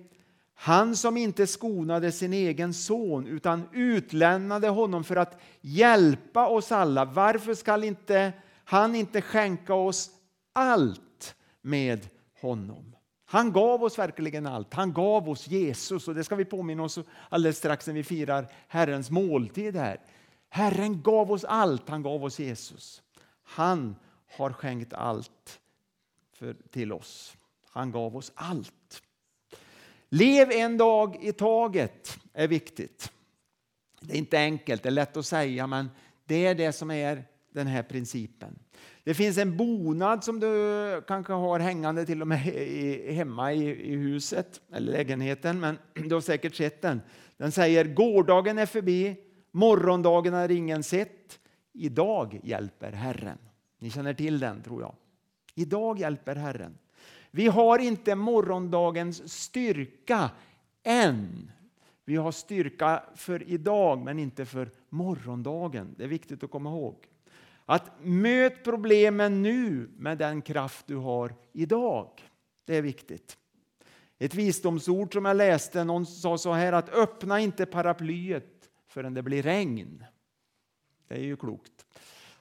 han 0.55 0.95
som 0.95 1.17
inte 1.17 1.47
skonade 1.47 2.11
sin 2.11 2.33
egen 2.33 2.73
son 2.73 3.27
utan 3.27 3.69
utlämnade 3.73 4.69
honom 4.69 5.03
för 5.03 5.15
att 5.15 5.39
hjälpa 5.61 6.47
oss 6.47 6.71
alla. 6.71 7.05
Varför 7.05 7.53
skall 7.53 7.83
inte 7.83 8.33
han 8.65 8.95
inte 8.95 9.21
skänka 9.21 9.73
oss 9.73 10.09
allt 10.53 11.35
med 11.61 12.07
honom. 12.41 12.95
Han 13.25 13.51
gav 13.51 13.83
oss 13.83 13.99
verkligen 13.99 14.45
allt. 14.45 14.73
Han 14.73 14.93
gav 14.93 15.29
oss 15.29 15.47
Jesus 15.47 16.07
och 16.07 16.15
det 16.15 16.23
ska 16.23 16.35
vi 16.35 16.45
påminna 16.45 16.83
oss 16.83 16.99
alldeles 17.29 17.57
strax 17.57 17.87
när 17.87 17.93
vi 17.93 18.03
firar 18.03 18.47
Herrens 18.67 19.11
måltid 19.11 19.75
här. 19.75 19.99
Herren 20.49 21.01
gav 21.01 21.31
oss 21.31 21.43
allt, 21.43 21.89
han 21.89 22.03
gav 22.03 22.23
oss 22.23 22.39
Jesus. 22.39 23.01
Han 23.43 23.95
har 24.37 24.53
skänkt 24.53 24.93
allt 24.93 25.59
för, 26.33 26.55
till 26.71 26.93
oss. 26.93 27.37
Han 27.69 27.91
gav 27.91 28.17
oss 28.17 28.31
allt. 28.35 28.84
Lev 30.09 30.51
en 30.51 30.77
dag 30.77 31.17
i 31.21 31.31
taget 31.31 32.19
är 32.33 32.47
viktigt. 32.47 33.11
Det 34.01 34.13
är 34.13 34.17
inte 34.17 34.37
enkelt, 34.37 34.83
det 34.83 34.89
är 34.89 34.91
lätt 34.91 35.17
att 35.17 35.25
säga, 35.25 35.67
men 35.67 35.89
det 36.25 36.45
är 36.45 36.55
det 36.55 36.71
som 36.71 36.91
är 36.91 37.23
den 37.53 37.67
här 37.67 37.83
principen. 37.83 38.59
Det 39.03 39.13
finns 39.13 39.37
en 39.37 39.57
bonad 39.57 40.23
som 40.23 40.39
du 40.39 41.01
kanske 41.07 41.33
har 41.33 41.59
hängande 41.59 42.05
till 42.05 42.21
och 42.21 42.27
med 42.27 42.39
hemma 43.15 43.53
i, 43.53 43.91
i 43.91 43.95
huset 43.95 44.61
eller 44.73 44.91
lägenheten, 44.91 45.59
men 45.59 45.77
du 45.93 46.13
har 46.13 46.21
säkert 46.21 46.55
sett 46.55 46.81
den. 46.81 47.01
Den 47.37 47.51
säger 47.51 47.85
gårdagen 47.85 48.57
är 48.57 48.65
förbi, 48.65 49.15
morgondagen 49.51 50.33
har 50.33 50.51
ingen 50.51 50.83
sett. 50.83 51.39
Idag 51.73 52.39
hjälper 52.43 52.91
Herren. 52.91 53.37
Ni 53.79 53.89
känner 53.89 54.13
till 54.13 54.39
den 54.39 54.63
tror 54.63 54.81
jag. 54.81 54.95
Idag 55.55 55.99
hjälper 55.99 56.35
Herren. 56.35 56.77
Vi 57.35 57.47
har 57.47 57.79
inte 57.79 58.15
morgondagens 58.15 59.33
styrka 59.33 60.31
än. 60.83 61.51
Vi 62.05 62.15
har 62.15 62.31
styrka 62.31 63.03
för 63.15 63.49
idag 63.49 64.03
men 64.03 64.19
inte 64.19 64.45
för 64.45 64.71
morgondagen. 64.89 65.95
Det 65.97 66.03
är 66.03 66.07
viktigt 66.07 66.43
att 66.43 66.51
komma 66.51 66.69
ihåg. 66.69 66.95
Att 67.65 67.91
möt 68.01 68.63
problemen 68.63 69.41
nu 69.41 69.89
med 69.97 70.17
den 70.17 70.41
kraft 70.41 70.87
du 70.87 70.95
har 70.95 71.35
idag. 71.53 72.09
Det 72.65 72.75
är 72.75 72.81
viktigt. 72.81 73.37
Ett 74.19 74.35
visdomsord 74.35 75.13
som 75.13 75.25
jag 75.25 75.37
läste, 75.37 75.83
någon 75.83 76.05
sa 76.05 76.37
så 76.37 76.53
här 76.53 76.73
att 76.73 76.89
öppna 76.89 77.39
inte 77.39 77.65
paraplyet 77.65 78.69
förrän 78.87 79.13
det 79.13 79.21
blir 79.21 79.43
regn. 79.43 80.05
Det 81.07 81.15
är 81.15 81.23
ju 81.23 81.37
klokt. 81.37 81.85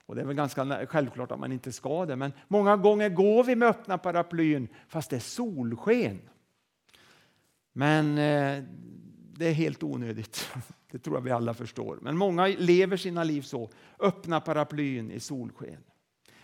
Och 0.06 0.14
Det 0.14 0.20
är 0.20 0.26
väl 0.26 0.36
ganska 0.36 0.86
självklart 0.86 1.32
att 1.32 1.40
man 1.40 1.52
inte 1.52 1.72
ska 1.72 2.06
det, 2.06 2.16
men 2.16 2.32
många 2.48 2.76
gånger 2.76 3.08
går 3.08 3.44
vi 3.44 3.56
med 3.56 3.68
öppna 3.68 3.98
paraplyn 3.98 4.68
fast 4.88 5.10
det 5.10 5.16
är 5.16 5.20
solsken. 5.20 6.20
Men 7.72 8.18
eh, 8.18 8.64
det 9.36 9.46
är 9.46 9.52
helt 9.52 9.82
onödigt. 9.82 10.48
Det 10.90 10.98
tror 10.98 11.16
jag 11.16 11.22
vi 11.22 11.30
alla 11.30 11.54
förstår. 11.54 11.98
Men 12.02 12.16
många 12.16 12.46
lever 12.46 12.96
sina 12.96 13.24
liv 13.24 13.42
så. 13.42 13.70
Öppna 13.98 14.40
paraplyn 14.40 15.10
i 15.10 15.20
solsken. 15.20 15.84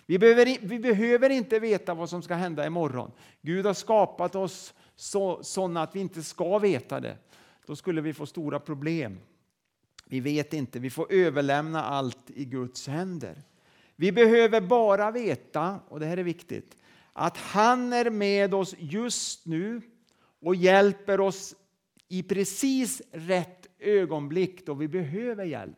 Vi 0.07 0.19
behöver, 0.19 0.67
vi 0.67 0.79
behöver 0.79 1.31
inte 1.31 1.59
veta 1.59 1.95
vad 1.95 2.11
som 2.11 2.23
ska 2.23 2.35
hända 2.35 2.67
imorgon. 2.67 3.13
Gud 3.43 3.67
har 3.67 3.75
skapat 3.75 4.35
oss 4.35 4.75
så, 4.97 5.43
sådana 5.43 5.83
att 5.83 5.97
vi 5.97 6.01
inte 6.01 6.23
ska 6.23 6.59
veta 6.59 7.01
det. 7.01 7.17
Då 7.67 7.77
skulle 7.77 8.01
vi 8.01 8.13
få 8.13 8.27
stora 8.27 8.61
problem. 8.61 9.19
Vi 10.05 10.21
vet 10.21 10.53
inte, 10.53 10.79
vi 10.79 10.91
får 10.91 11.13
överlämna 11.13 11.85
allt 11.85 12.31
i 12.31 12.45
Guds 12.45 12.89
händer. 12.89 13.43
Vi 14.01 14.13
behöver 14.13 14.61
bara 14.61 15.11
veta, 15.11 15.81
och 15.89 16.01
det 16.01 16.07
här 16.07 16.17
är 16.17 16.23
viktigt, 16.23 16.77
att 17.13 17.37
han 17.37 17.93
är 17.93 18.11
med 18.11 18.55
oss 18.55 18.75
just 18.79 19.47
nu 19.47 19.83
och 20.41 20.55
hjälper 20.55 21.21
oss 21.21 21.55
i 22.09 22.23
precis 22.23 23.03
rätt 23.13 23.67
ögonblick 23.79 24.67
då 24.67 24.75
vi 24.75 24.89
behöver 24.89 25.45
hjälp. 25.45 25.77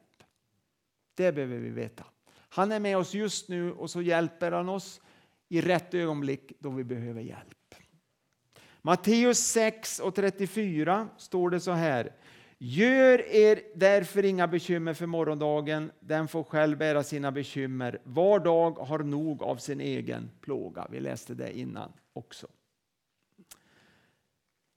Det 1.15 1.33
behöver 1.33 1.59
vi 1.59 1.71
veta. 1.71 2.05
Han 2.49 2.73
är 2.73 2.81
med 2.81 2.97
oss 2.97 3.15
just 3.15 3.49
nu 3.49 3.73
och 3.73 3.91
så 3.91 4.03
hjälper 4.03 4.53
han 4.53 4.69
oss 4.69 5.01
i 5.49 5.61
rätt 5.61 5.95
ögonblick 5.95 6.53
då 6.59 6.71
vi 6.71 6.85
behöver 6.85 7.21
hjälp. 7.21 7.75
Matteus 8.83 9.39
6 9.39 9.99
och 9.99 10.15
34 10.15 11.09
står 11.17 11.51
det 11.51 11.61
så 11.61 11.73
här. 11.73 12.13
Gör 12.65 13.29
er 13.29 13.61
därför 13.75 14.25
inga 14.25 14.49
bekymmer 14.49 14.95
för 14.95 15.07
morgondagen, 15.07 15.91
den 16.01 16.29
får 16.29 16.45
själv 16.45 16.79
bära 16.79 17.03
sina 17.03 17.33
bekymmer. 17.33 17.99
Var 18.05 18.41
dag 18.41 18.71
har 18.71 18.99
nog 18.99 19.43
av 19.43 19.57
sin 19.57 19.81
egen 19.81 20.31
plåga. 20.41 20.87
Vi 20.91 21.01
läste 21.01 21.35
det 21.35 21.59
innan 21.59 21.93
också. 22.13 22.47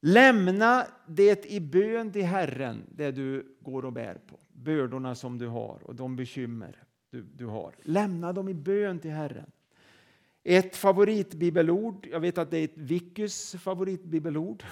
Lämna 0.02 0.88
det 1.08 1.45
i 1.45 1.60
bön 1.60 2.12
till 2.12 2.26
Herren, 2.26 2.84
det 2.95 3.12
du 3.12 3.56
går 3.60 3.86
och 3.86 3.93
bär 3.93 4.15
på. 4.28 4.39
Bördorna 4.54 5.15
som 5.15 5.38
du 5.38 5.48
har 5.48 5.80
och 5.84 5.95
de 5.95 6.15
bekymmer 6.15 6.84
du, 7.10 7.21
du 7.21 7.45
har. 7.45 7.76
Lämna 7.82 8.34
dem 8.34 8.50
i 8.50 8.54
bön 8.54 9.00
till 9.00 9.12
Herren. 9.12 9.52
Ett 10.43 10.76
favoritbibelord, 10.76 12.08
jag 12.12 12.19
vet 12.19 12.38
att 12.38 12.52
det 12.52 12.58
är 12.58 12.63
ett 12.63 12.78
Vickys 12.78 13.56
favoritbibelord, 13.60 14.63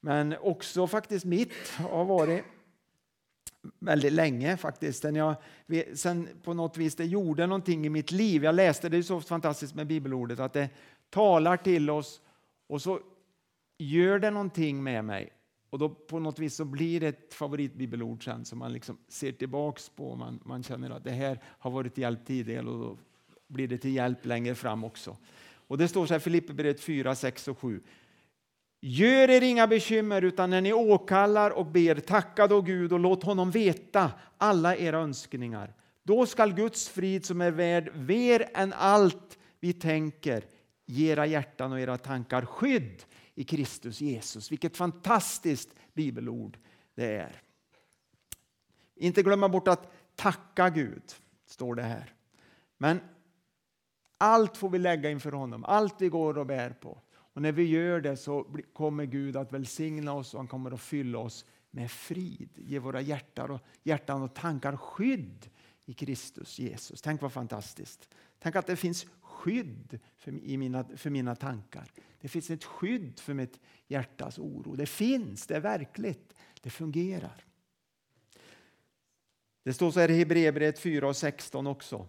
men 0.00 0.34
också 0.40 0.86
faktiskt 0.86 1.24
mitt 1.24 1.68
har 1.68 2.04
varit 2.04 2.44
väldigt 3.78 4.12
länge 4.12 4.56
faktiskt. 4.56 5.02
Sen, 5.02 5.14
jag, 5.14 5.36
sen 5.94 6.28
på 6.42 6.54
något 6.54 6.76
vis 6.76 6.94
det 6.94 7.04
gjorde 7.04 7.46
någonting 7.46 7.86
i 7.86 7.88
mitt 7.88 8.10
liv. 8.10 8.44
Jag 8.44 8.54
läste, 8.54 8.88
det 8.88 8.96
är 8.96 9.02
så 9.02 9.20
fantastiskt 9.20 9.74
med 9.74 9.86
bibelordet, 9.86 10.40
att 10.40 10.52
det 10.52 10.68
talar 11.10 11.56
till 11.56 11.90
oss 11.90 12.20
och 12.66 12.82
så 12.82 13.00
gör 13.78 14.18
det 14.18 14.30
någonting 14.30 14.82
med 14.82 15.04
mig. 15.04 15.32
Och 15.70 15.78
då 15.78 15.88
på 15.88 16.18
något 16.18 16.38
vis 16.38 16.54
så 16.54 16.64
blir 16.64 17.00
det 17.00 17.08
ett 17.08 17.34
favoritbibelord 17.34 18.24
sen 18.24 18.44
som 18.44 18.58
man 18.58 18.72
liksom 18.72 18.98
ser 19.08 19.32
tillbaks 19.32 19.88
på. 19.88 20.14
Man, 20.14 20.40
man 20.44 20.62
känner 20.62 20.90
att 20.90 21.04
det 21.04 21.10
här 21.10 21.40
har 21.44 21.70
varit 21.70 21.94
till 21.94 22.02
hjälp 22.02 22.26
tidigare 22.26 22.66
och 22.66 22.78
då 22.78 22.98
blir 23.46 23.68
det 23.68 23.78
till 23.78 23.94
hjälp 23.94 24.26
längre 24.26 24.54
fram 24.54 24.84
också. 24.84 25.16
Och 25.68 25.78
det 25.78 25.88
står 25.88 26.06
så 26.06 26.14
här 26.14 26.18
Filipperbrevet 26.18 26.80
4, 26.80 27.14
6 27.14 27.48
och 27.48 27.58
7. 27.58 27.80
Gör 28.80 29.30
er 29.30 29.42
inga 29.42 29.66
bekymmer, 29.66 30.22
utan 30.22 30.50
när 30.50 30.60
ni 30.60 30.72
åkallar 30.72 31.50
och 31.50 31.66
ber, 31.66 31.94
tacka 31.94 32.46
då 32.46 32.60
Gud 32.60 32.92
och 32.92 33.00
låt 33.00 33.22
honom 33.22 33.50
veta 33.50 34.10
alla 34.38 34.76
era 34.76 34.98
önskningar. 34.98 35.74
Då 36.02 36.26
skall 36.26 36.54
Guds 36.54 36.88
frid 36.88 37.24
som 37.24 37.40
är 37.40 37.50
värd 37.50 37.96
mer 37.96 38.50
än 38.54 38.72
allt 38.72 39.38
vi 39.60 39.72
tänker 39.72 40.44
ge 40.86 41.12
era 41.12 41.26
hjärtan 41.26 41.72
och 41.72 41.80
era 41.80 41.98
tankar 41.98 42.44
skydd 42.44 43.04
i 43.34 43.44
Kristus 43.44 44.00
Jesus. 44.00 44.52
Vilket 44.52 44.76
fantastiskt 44.76 45.74
bibelord 45.92 46.58
det 46.94 47.16
är. 47.16 47.42
Inte 48.96 49.22
glömma 49.22 49.48
bort 49.48 49.68
att 49.68 49.92
tacka 50.16 50.70
Gud, 50.70 51.02
står 51.46 51.74
det 51.74 51.82
här. 51.82 52.14
Men 52.78 53.00
allt 54.18 54.56
får 54.56 54.68
vi 54.68 54.78
lägga 54.78 55.10
inför 55.10 55.32
honom, 55.32 55.64
allt 55.64 55.94
vi 55.98 56.08
går 56.08 56.38
och 56.38 56.46
bär 56.46 56.70
på. 56.70 56.98
Och 57.38 57.42
när 57.42 57.52
vi 57.52 57.62
gör 57.62 58.00
det 58.00 58.16
så 58.16 58.46
kommer 58.72 59.04
Gud 59.04 59.36
att 59.36 59.52
välsigna 59.52 60.12
oss 60.12 60.34
och 60.34 60.40
han 60.40 60.48
kommer 60.48 60.70
att 60.70 60.80
fylla 60.80 61.18
oss 61.18 61.44
med 61.70 61.90
frid. 61.90 62.48
Ge 62.54 62.78
våra 62.78 63.00
hjärtan 63.00 63.50
och, 63.50 63.60
hjärtan 63.82 64.22
och 64.22 64.34
tankar 64.34 64.76
skydd 64.76 65.50
i 65.84 65.94
Kristus 65.94 66.58
Jesus. 66.58 67.02
Tänk 67.02 67.22
vad 67.22 67.32
fantastiskt. 67.32 68.08
Tänk 68.38 68.56
att 68.56 68.66
det 68.66 68.76
finns 68.76 69.06
skydd 69.20 69.98
för, 70.16 70.44
i 70.44 70.56
mina, 70.56 70.84
för 70.96 71.10
mina 71.10 71.34
tankar. 71.34 71.92
Det 72.20 72.28
finns 72.28 72.50
ett 72.50 72.64
skydd 72.64 73.20
för 73.20 73.34
mitt 73.34 73.60
hjärtas 73.88 74.38
oro. 74.38 74.74
Det 74.74 74.86
finns, 74.86 75.46
det 75.46 75.56
är 75.56 75.60
verkligt. 75.60 76.34
Det 76.60 76.70
fungerar. 76.70 77.44
Det 79.62 79.72
står 79.72 79.90
så 79.90 80.00
här 80.00 80.10
i 80.10 80.18
Hebreerbrevet 80.18 80.78
4 80.78 81.08
och 81.08 81.16
16 81.16 81.66
också. 81.66 82.06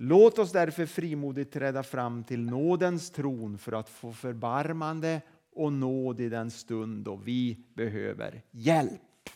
Låt 0.00 0.38
oss 0.38 0.52
därför 0.52 0.86
frimodigt 0.86 1.52
träda 1.52 1.82
fram 1.82 2.24
till 2.24 2.40
nådens 2.40 3.10
tron 3.10 3.58
för 3.58 3.72
att 3.72 3.88
få 3.88 4.12
förbarmande 4.12 5.20
och 5.52 5.72
nåd 5.72 6.20
i 6.20 6.28
den 6.28 6.50
stund 6.50 7.04
då 7.04 7.16
vi 7.16 7.58
behöver 7.74 8.42
hjälp. 8.50 9.30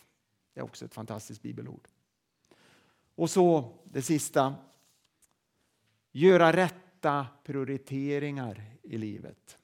Det 0.53 0.59
är 0.59 0.63
också 0.63 0.85
ett 0.85 0.93
fantastiskt 0.93 1.41
bibelord. 1.41 1.87
Och 3.15 3.29
så 3.29 3.73
det 3.83 4.01
sista. 4.01 4.55
Göra 6.11 6.53
rätta 6.53 7.27
prioriteringar 7.43 8.63
i 8.83 8.97
livet. 8.97 9.57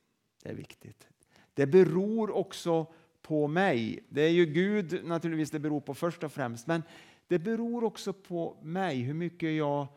Det 0.43 0.49
är 0.49 0.55
viktigt. 0.55 1.07
Det 1.53 1.67
beror 1.67 2.31
också 2.31 2.85
på 3.21 3.47
mig. 3.47 4.05
Det 4.09 4.21
är 4.21 4.31
ju 4.31 4.45
Gud 4.45 5.05
naturligtvis 5.05 5.51
det 5.51 5.59
beror 5.59 5.81
på 5.81 5.93
först 5.93 6.23
och 6.23 6.31
främst. 6.31 6.67
Men 6.67 6.83
det 7.27 7.39
beror 7.39 7.83
också 7.83 8.13
på 8.13 8.57
mig 8.61 9.01
hur 9.01 9.13
mycket 9.13 9.55
jag 9.55 9.87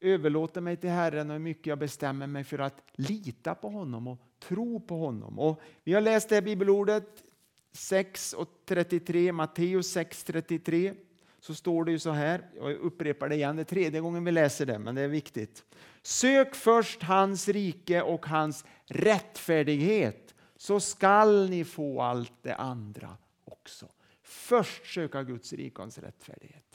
överlåter 0.00 0.60
mig 0.60 0.76
till 0.76 0.90
Herren 0.90 1.30
och 1.30 1.34
hur 1.34 1.40
mycket 1.40 1.66
jag 1.66 1.78
bestämmer 1.78 2.26
mig 2.26 2.44
för 2.44 2.58
att 2.58 2.82
lita 2.92 3.54
på 3.54 3.68
honom 3.68 4.06
och 4.08 4.18
tro 4.38 4.80
på 4.80 4.98
honom. 4.98 5.38
Och 5.38 5.60
vi 5.84 5.92
har 5.92 6.00
läst 6.00 6.28
det 6.28 6.34
här 6.34 6.42
bibelordet 6.42 7.24
6 7.72 8.32
och 8.32 8.48
33, 8.64 9.32
Matteus 9.32 9.90
6, 9.90 10.24
33 10.24 10.94
så 11.40 11.54
står 11.54 11.84
det 11.84 11.90
ju 11.92 11.98
så 11.98 12.10
här, 12.10 12.50
jag 12.56 12.72
upprepar 12.72 13.28
det 13.28 13.34
igen, 13.34 13.56
det 13.56 13.62
är 13.62 13.64
tredje 13.64 14.00
gången 14.00 14.24
vi 14.24 14.32
läser 14.32 14.66
det, 14.66 14.78
men 14.78 14.94
det 14.94 15.00
är 15.00 15.08
viktigt. 15.08 15.64
Sök 16.02 16.54
först 16.54 17.02
hans 17.02 17.48
rike 17.48 18.02
och 18.02 18.26
hans 18.26 18.64
rättfärdighet 18.86 20.34
så 20.56 20.80
skall 20.80 21.50
ni 21.50 21.64
få 21.64 22.02
allt 22.02 22.32
det 22.42 22.54
andra 22.54 23.16
också. 23.44 23.88
Först 24.22 24.94
söka 24.94 25.22
Guds 25.22 25.52
rike 25.52 25.74
och 25.76 25.82
hans 25.82 25.98
rättfärdighet. 25.98 26.69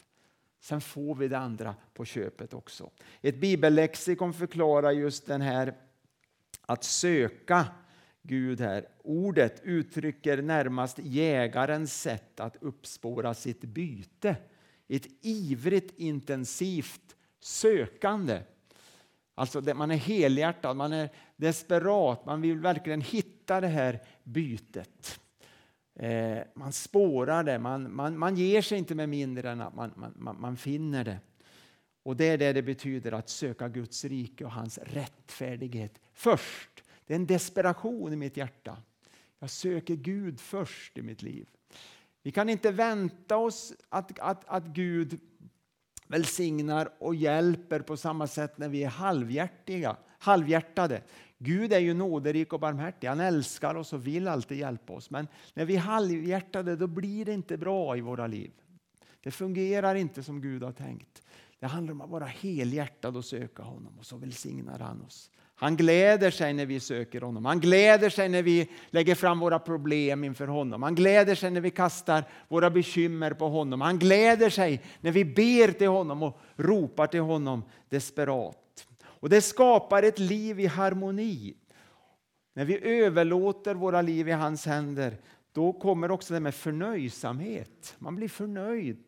Sen 0.65 0.81
får 0.81 1.15
vi 1.15 1.27
det 1.27 1.37
andra 1.37 1.75
på 1.93 2.05
köpet 2.05 2.53
också. 2.53 2.91
Ett 3.21 3.37
bibellexikon 3.37 4.33
förklarar 4.33 4.91
just 4.91 5.27
den 5.27 5.41
här 5.41 5.73
Att 6.61 6.83
söka 6.83 7.65
Gud 8.21 8.61
här. 8.61 8.87
Ordet 9.03 9.61
uttrycker 9.63 10.41
närmast 10.41 10.99
jägarens 10.99 12.01
sätt 12.01 12.39
att 12.39 12.57
uppspåra 12.61 13.33
sitt 13.33 13.61
byte. 13.61 14.35
Ett 14.87 15.07
ivrigt, 15.21 15.99
intensivt 15.99 17.15
sökande. 17.39 18.41
Alltså 19.35 19.61
man 19.61 19.91
är 19.91 19.95
helhjärtad, 19.95 20.77
man 20.77 20.93
är 20.93 21.09
desperat, 21.35 22.25
man 22.25 22.41
vill 22.41 22.59
verkligen 22.59 23.01
hitta 23.01 23.61
det 23.61 23.67
här 23.67 24.01
bytet. 24.23 25.19
Eh, 25.95 26.37
man 26.53 26.73
spårar 26.73 27.43
det, 27.43 27.59
man, 27.59 27.95
man, 27.95 28.19
man 28.19 28.35
ger 28.35 28.61
sig 28.61 28.77
inte 28.77 28.95
med 28.95 29.09
mindre 29.09 29.51
än 29.51 29.61
att 29.61 29.75
man, 29.75 30.13
man, 30.15 30.41
man 30.41 30.57
finner 30.57 31.03
det. 31.03 31.19
Och 32.03 32.15
Det 32.15 32.25
är 32.25 32.37
det 32.37 32.53
det 32.53 32.61
betyder 32.61 33.11
att 33.11 33.29
söka 33.29 33.67
Guds 33.67 34.05
rike 34.05 34.45
och 34.45 34.51
hans 34.51 34.77
rättfärdighet 34.77 35.99
först. 36.13 36.83
Det 37.05 37.13
är 37.13 37.15
en 37.15 37.25
desperation 37.25 38.13
i 38.13 38.15
mitt 38.15 38.37
hjärta. 38.37 38.77
Jag 39.39 39.49
söker 39.49 39.95
Gud 39.95 40.39
först 40.39 40.97
i 40.97 41.01
mitt 41.01 41.21
liv. 41.21 41.47
Vi 42.23 42.31
kan 42.31 42.49
inte 42.49 42.71
vänta 42.71 43.37
oss 43.37 43.73
att, 43.89 44.19
att, 44.19 44.43
att 44.47 44.65
Gud 44.65 45.19
välsignar 46.07 46.89
och 46.99 47.15
hjälper 47.15 47.79
på 47.79 47.97
samma 47.97 48.27
sätt 48.27 48.57
när 48.57 48.69
vi 48.69 48.83
är 48.83 48.89
halvhjärtiga, 48.89 49.95
halvhjärtade. 50.19 51.01
Gud 51.37 51.73
är 51.73 51.79
ju 51.79 51.93
nåderik 51.93 52.53
och 52.53 52.59
barmhärtig. 52.59 53.07
Han 53.07 53.19
älskar 53.19 53.75
oss 53.75 53.93
och 53.93 54.07
vill 54.07 54.27
alltid 54.27 54.57
hjälpa 54.57 54.93
oss. 54.93 55.09
Men 55.09 55.27
när 55.53 55.65
vi 55.65 55.75
är 55.75 55.79
halvhjärtade 55.79 56.75
då 56.75 56.87
blir 56.87 57.25
det 57.25 57.33
inte 57.33 57.57
bra 57.57 57.97
i 57.97 58.01
våra 58.01 58.27
liv. 58.27 58.51
Det 59.23 59.31
fungerar 59.31 59.95
inte 59.95 60.23
som 60.23 60.41
Gud 60.41 60.63
har 60.63 60.71
tänkt. 60.71 61.21
Det 61.59 61.65
handlar 61.65 61.93
om 61.93 62.01
att 62.01 62.09
vara 62.09 62.25
helhjärtad 62.25 63.17
och 63.17 63.25
söka 63.25 63.63
honom 63.63 63.93
och 63.99 64.05
så 64.05 64.17
välsignar 64.17 64.79
han 64.79 65.01
oss. 65.01 65.31
Han 65.57 65.77
gläder 65.77 66.31
sig 66.31 66.53
när 66.53 66.65
vi 66.65 66.79
söker 66.79 67.21
honom. 67.21 67.45
Han 67.45 67.59
gläder 67.59 68.09
sig 68.09 68.29
när 68.29 68.43
vi 68.43 68.69
lägger 68.89 69.15
fram 69.15 69.39
våra 69.39 69.59
problem 69.59 70.23
inför 70.23 70.47
honom. 70.47 70.83
Han 70.83 70.95
gläder 70.95 71.35
sig 71.35 71.51
när 71.51 71.61
vi 71.61 71.71
kastar 71.71 72.23
våra 72.47 72.69
bekymmer 72.69 73.31
på 73.33 73.49
honom. 73.49 73.81
Han 73.81 73.99
gläder 73.99 74.49
sig 74.49 74.81
när 75.01 75.11
vi 75.11 75.25
ber 75.25 75.71
till 75.71 75.87
honom 75.87 76.23
och 76.23 76.39
ropar 76.55 77.07
till 77.07 77.19
honom 77.19 77.63
desperat. 77.89 78.64
Och 79.25 79.29
Det 79.29 79.41
skapar 79.41 80.03
ett 80.03 80.19
liv 80.19 80.59
i 80.59 80.65
harmoni. 80.65 81.55
När 82.53 82.65
vi 82.65 82.79
överlåter 82.83 83.75
våra 83.75 84.01
liv 84.01 84.29
i 84.29 84.31
hans 84.31 84.65
händer 84.65 85.17
då 85.51 85.73
kommer 85.73 86.11
också 86.11 86.33
det 86.33 86.39
med 86.39 86.55
förnöjsamhet. 86.55 87.95
Man 87.97 88.15
blir 88.15 88.29
förnöjd. 88.29 89.03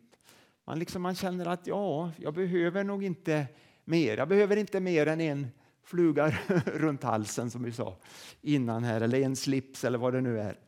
Man, 0.66 0.78
liksom, 0.78 1.02
man 1.02 1.14
känner 1.14 1.46
att 1.46 1.66
ja, 1.66 2.10
jag 2.16 2.34
behöver 2.34 2.84
nog 2.84 3.04
inte 3.04 3.46
mer. 3.84 4.16
Jag 4.16 4.28
behöver 4.28 4.56
inte 4.56 4.80
mer 4.80 5.06
än 5.06 5.20
en 5.20 5.46
fluga 5.84 6.32
runt 6.66 7.02
halsen 7.02 7.50
som 7.50 7.62
vi 7.62 7.72
sa 7.72 7.96
innan 8.40 8.84
här, 8.84 9.00
eller 9.00 9.20
en 9.20 9.36
slips 9.36 9.84
eller 9.84 9.98
vad 9.98 10.12
det 10.12 10.20
nu 10.20 10.40
är. 10.40 10.58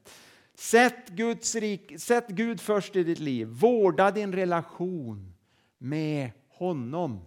Sätt, 0.55 1.09
Guds 1.09 1.55
rik, 1.55 2.01
sätt 2.01 2.29
Gud 2.29 2.61
först 2.61 2.97
i 2.97 3.05
ditt 3.05 3.19
liv. 3.19 3.47
Vårda 3.47 4.11
din 4.11 4.33
relation 4.33 5.35
med 5.79 6.31
honom. 6.49 7.21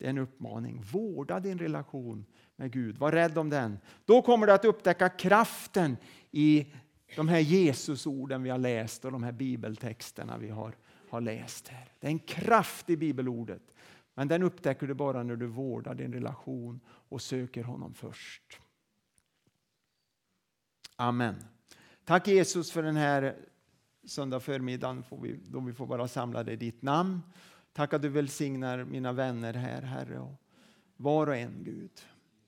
Det 0.00 0.06
är 0.06 0.10
en 0.10 0.18
uppmaning. 0.18 0.82
Vårda 0.92 1.40
din 1.40 1.58
relation 1.58 2.24
med 2.56 2.72
Gud. 2.72 2.98
Var 2.98 3.12
rädd 3.12 3.38
om 3.38 3.50
den. 3.50 3.78
Då 4.04 4.22
kommer 4.22 4.46
du 4.46 4.52
att 4.52 4.64
upptäcka 4.64 5.08
kraften 5.08 5.96
i 6.30 6.66
de 7.16 7.28
här 7.28 7.38
Jesusorden 7.38 8.42
vi 8.42 8.50
har 8.50 8.58
läst 8.58 9.04
och 9.04 9.12
de 9.12 9.22
här 9.22 9.32
bibeltexterna 9.32 10.38
vi 10.38 10.48
har, 10.48 10.76
har 11.10 11.20
läst 11.20 11.68
här. 11.68 11.92
Det 11.98 12.06
är 12.06 12.10
en 12.10 12.18
kraft 12.18 12.90
i 12.90 12.96
bibelordet. 12.96 13.62
Men 14.14 14.28
den 14.28 14.42
upptäcker 14.42 14.86
du 14.86 14.94
bara 14.94 15.22
när 15.22 15.36
du 15.36 15.46
vårdar 15.46 15.94
din 15.94 16.12
relation 16.12 16.80
och 16.86 17.22
söker 17.22 17.64
honom 17.64 17.94
först. 17.94 18.60
Amen. 20.96 21.34
Tack 22.04 22.28
Jesus 22.28 22.70
för 22.70 22.82
den 22.82 22.96
här 22.96 23.36
söndag 24.04 24.40
förmiddagen 24.40 25.04
då 25.48 25.60
vi 25.60 25.72
får 25.72 25.86
vara 25.86 26.08
samlade 26.08 26.52
i 26.52 26.56
ditt 26.56 26.82
namn. 26.82 27.20
Tack 27.72 27.92
att 27.92 28.02
du 28.02 28.08
välsignar 28.08 28.84
mina 28.84 29.12
vänner 29.12 29.54
här, 29.54 29.82
Herre, 29.82 30.18
och 30.18 30.34
var 30.96 31.26
och 31.26 31.36
en, 31.36 31.64
Gud. 31.64 31.90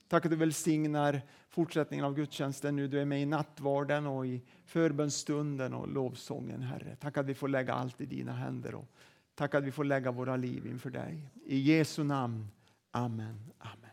Tack 0.09 0.25
att 0.25 0.31
du 0.31 0.37
välsignar 0.37 1.23
fortsättningen 1.49 2.05
av 2.05 2.15
gudstjänsten 2.15 2.77
nu. 2.77 2.89
Du 2.89 3.01
är 3.01 3.05
med 3.05 3.23
i 3.23 3.27
nattvarden 3.27 4.07
och 4.07 4.27
i 4.27 4.43
förbönstunden 4.65 5.75
och 5.75 5.89
lovsången, 5.89 6.63
Herre. 6.63 6.97
Tack 7.01 7.17
att 7.17 7.27
vi 7.27 7.35
får 7.35 7.49
lägga 7.49 7.75
allt 7.75 8.01
i 8.01 8.07
dina 8.07 8.33
händer. 8.33 8.75
Och 8.75 8.89
tack 9.35 9.55
att 9.55 9.65
vi 9.65 9.73
får 9.73 9.85
lägga 9.85 10.11
våra 10.11 10.37
liv 10.37 10.67
inför 10.67 10.91
dig. 10.91 11.31
I 11.45 11.59
Jesu 11.59 12.05
namn. 12.05 12.49
Amen. 12.91 13.53
Amen. 13.59 13.92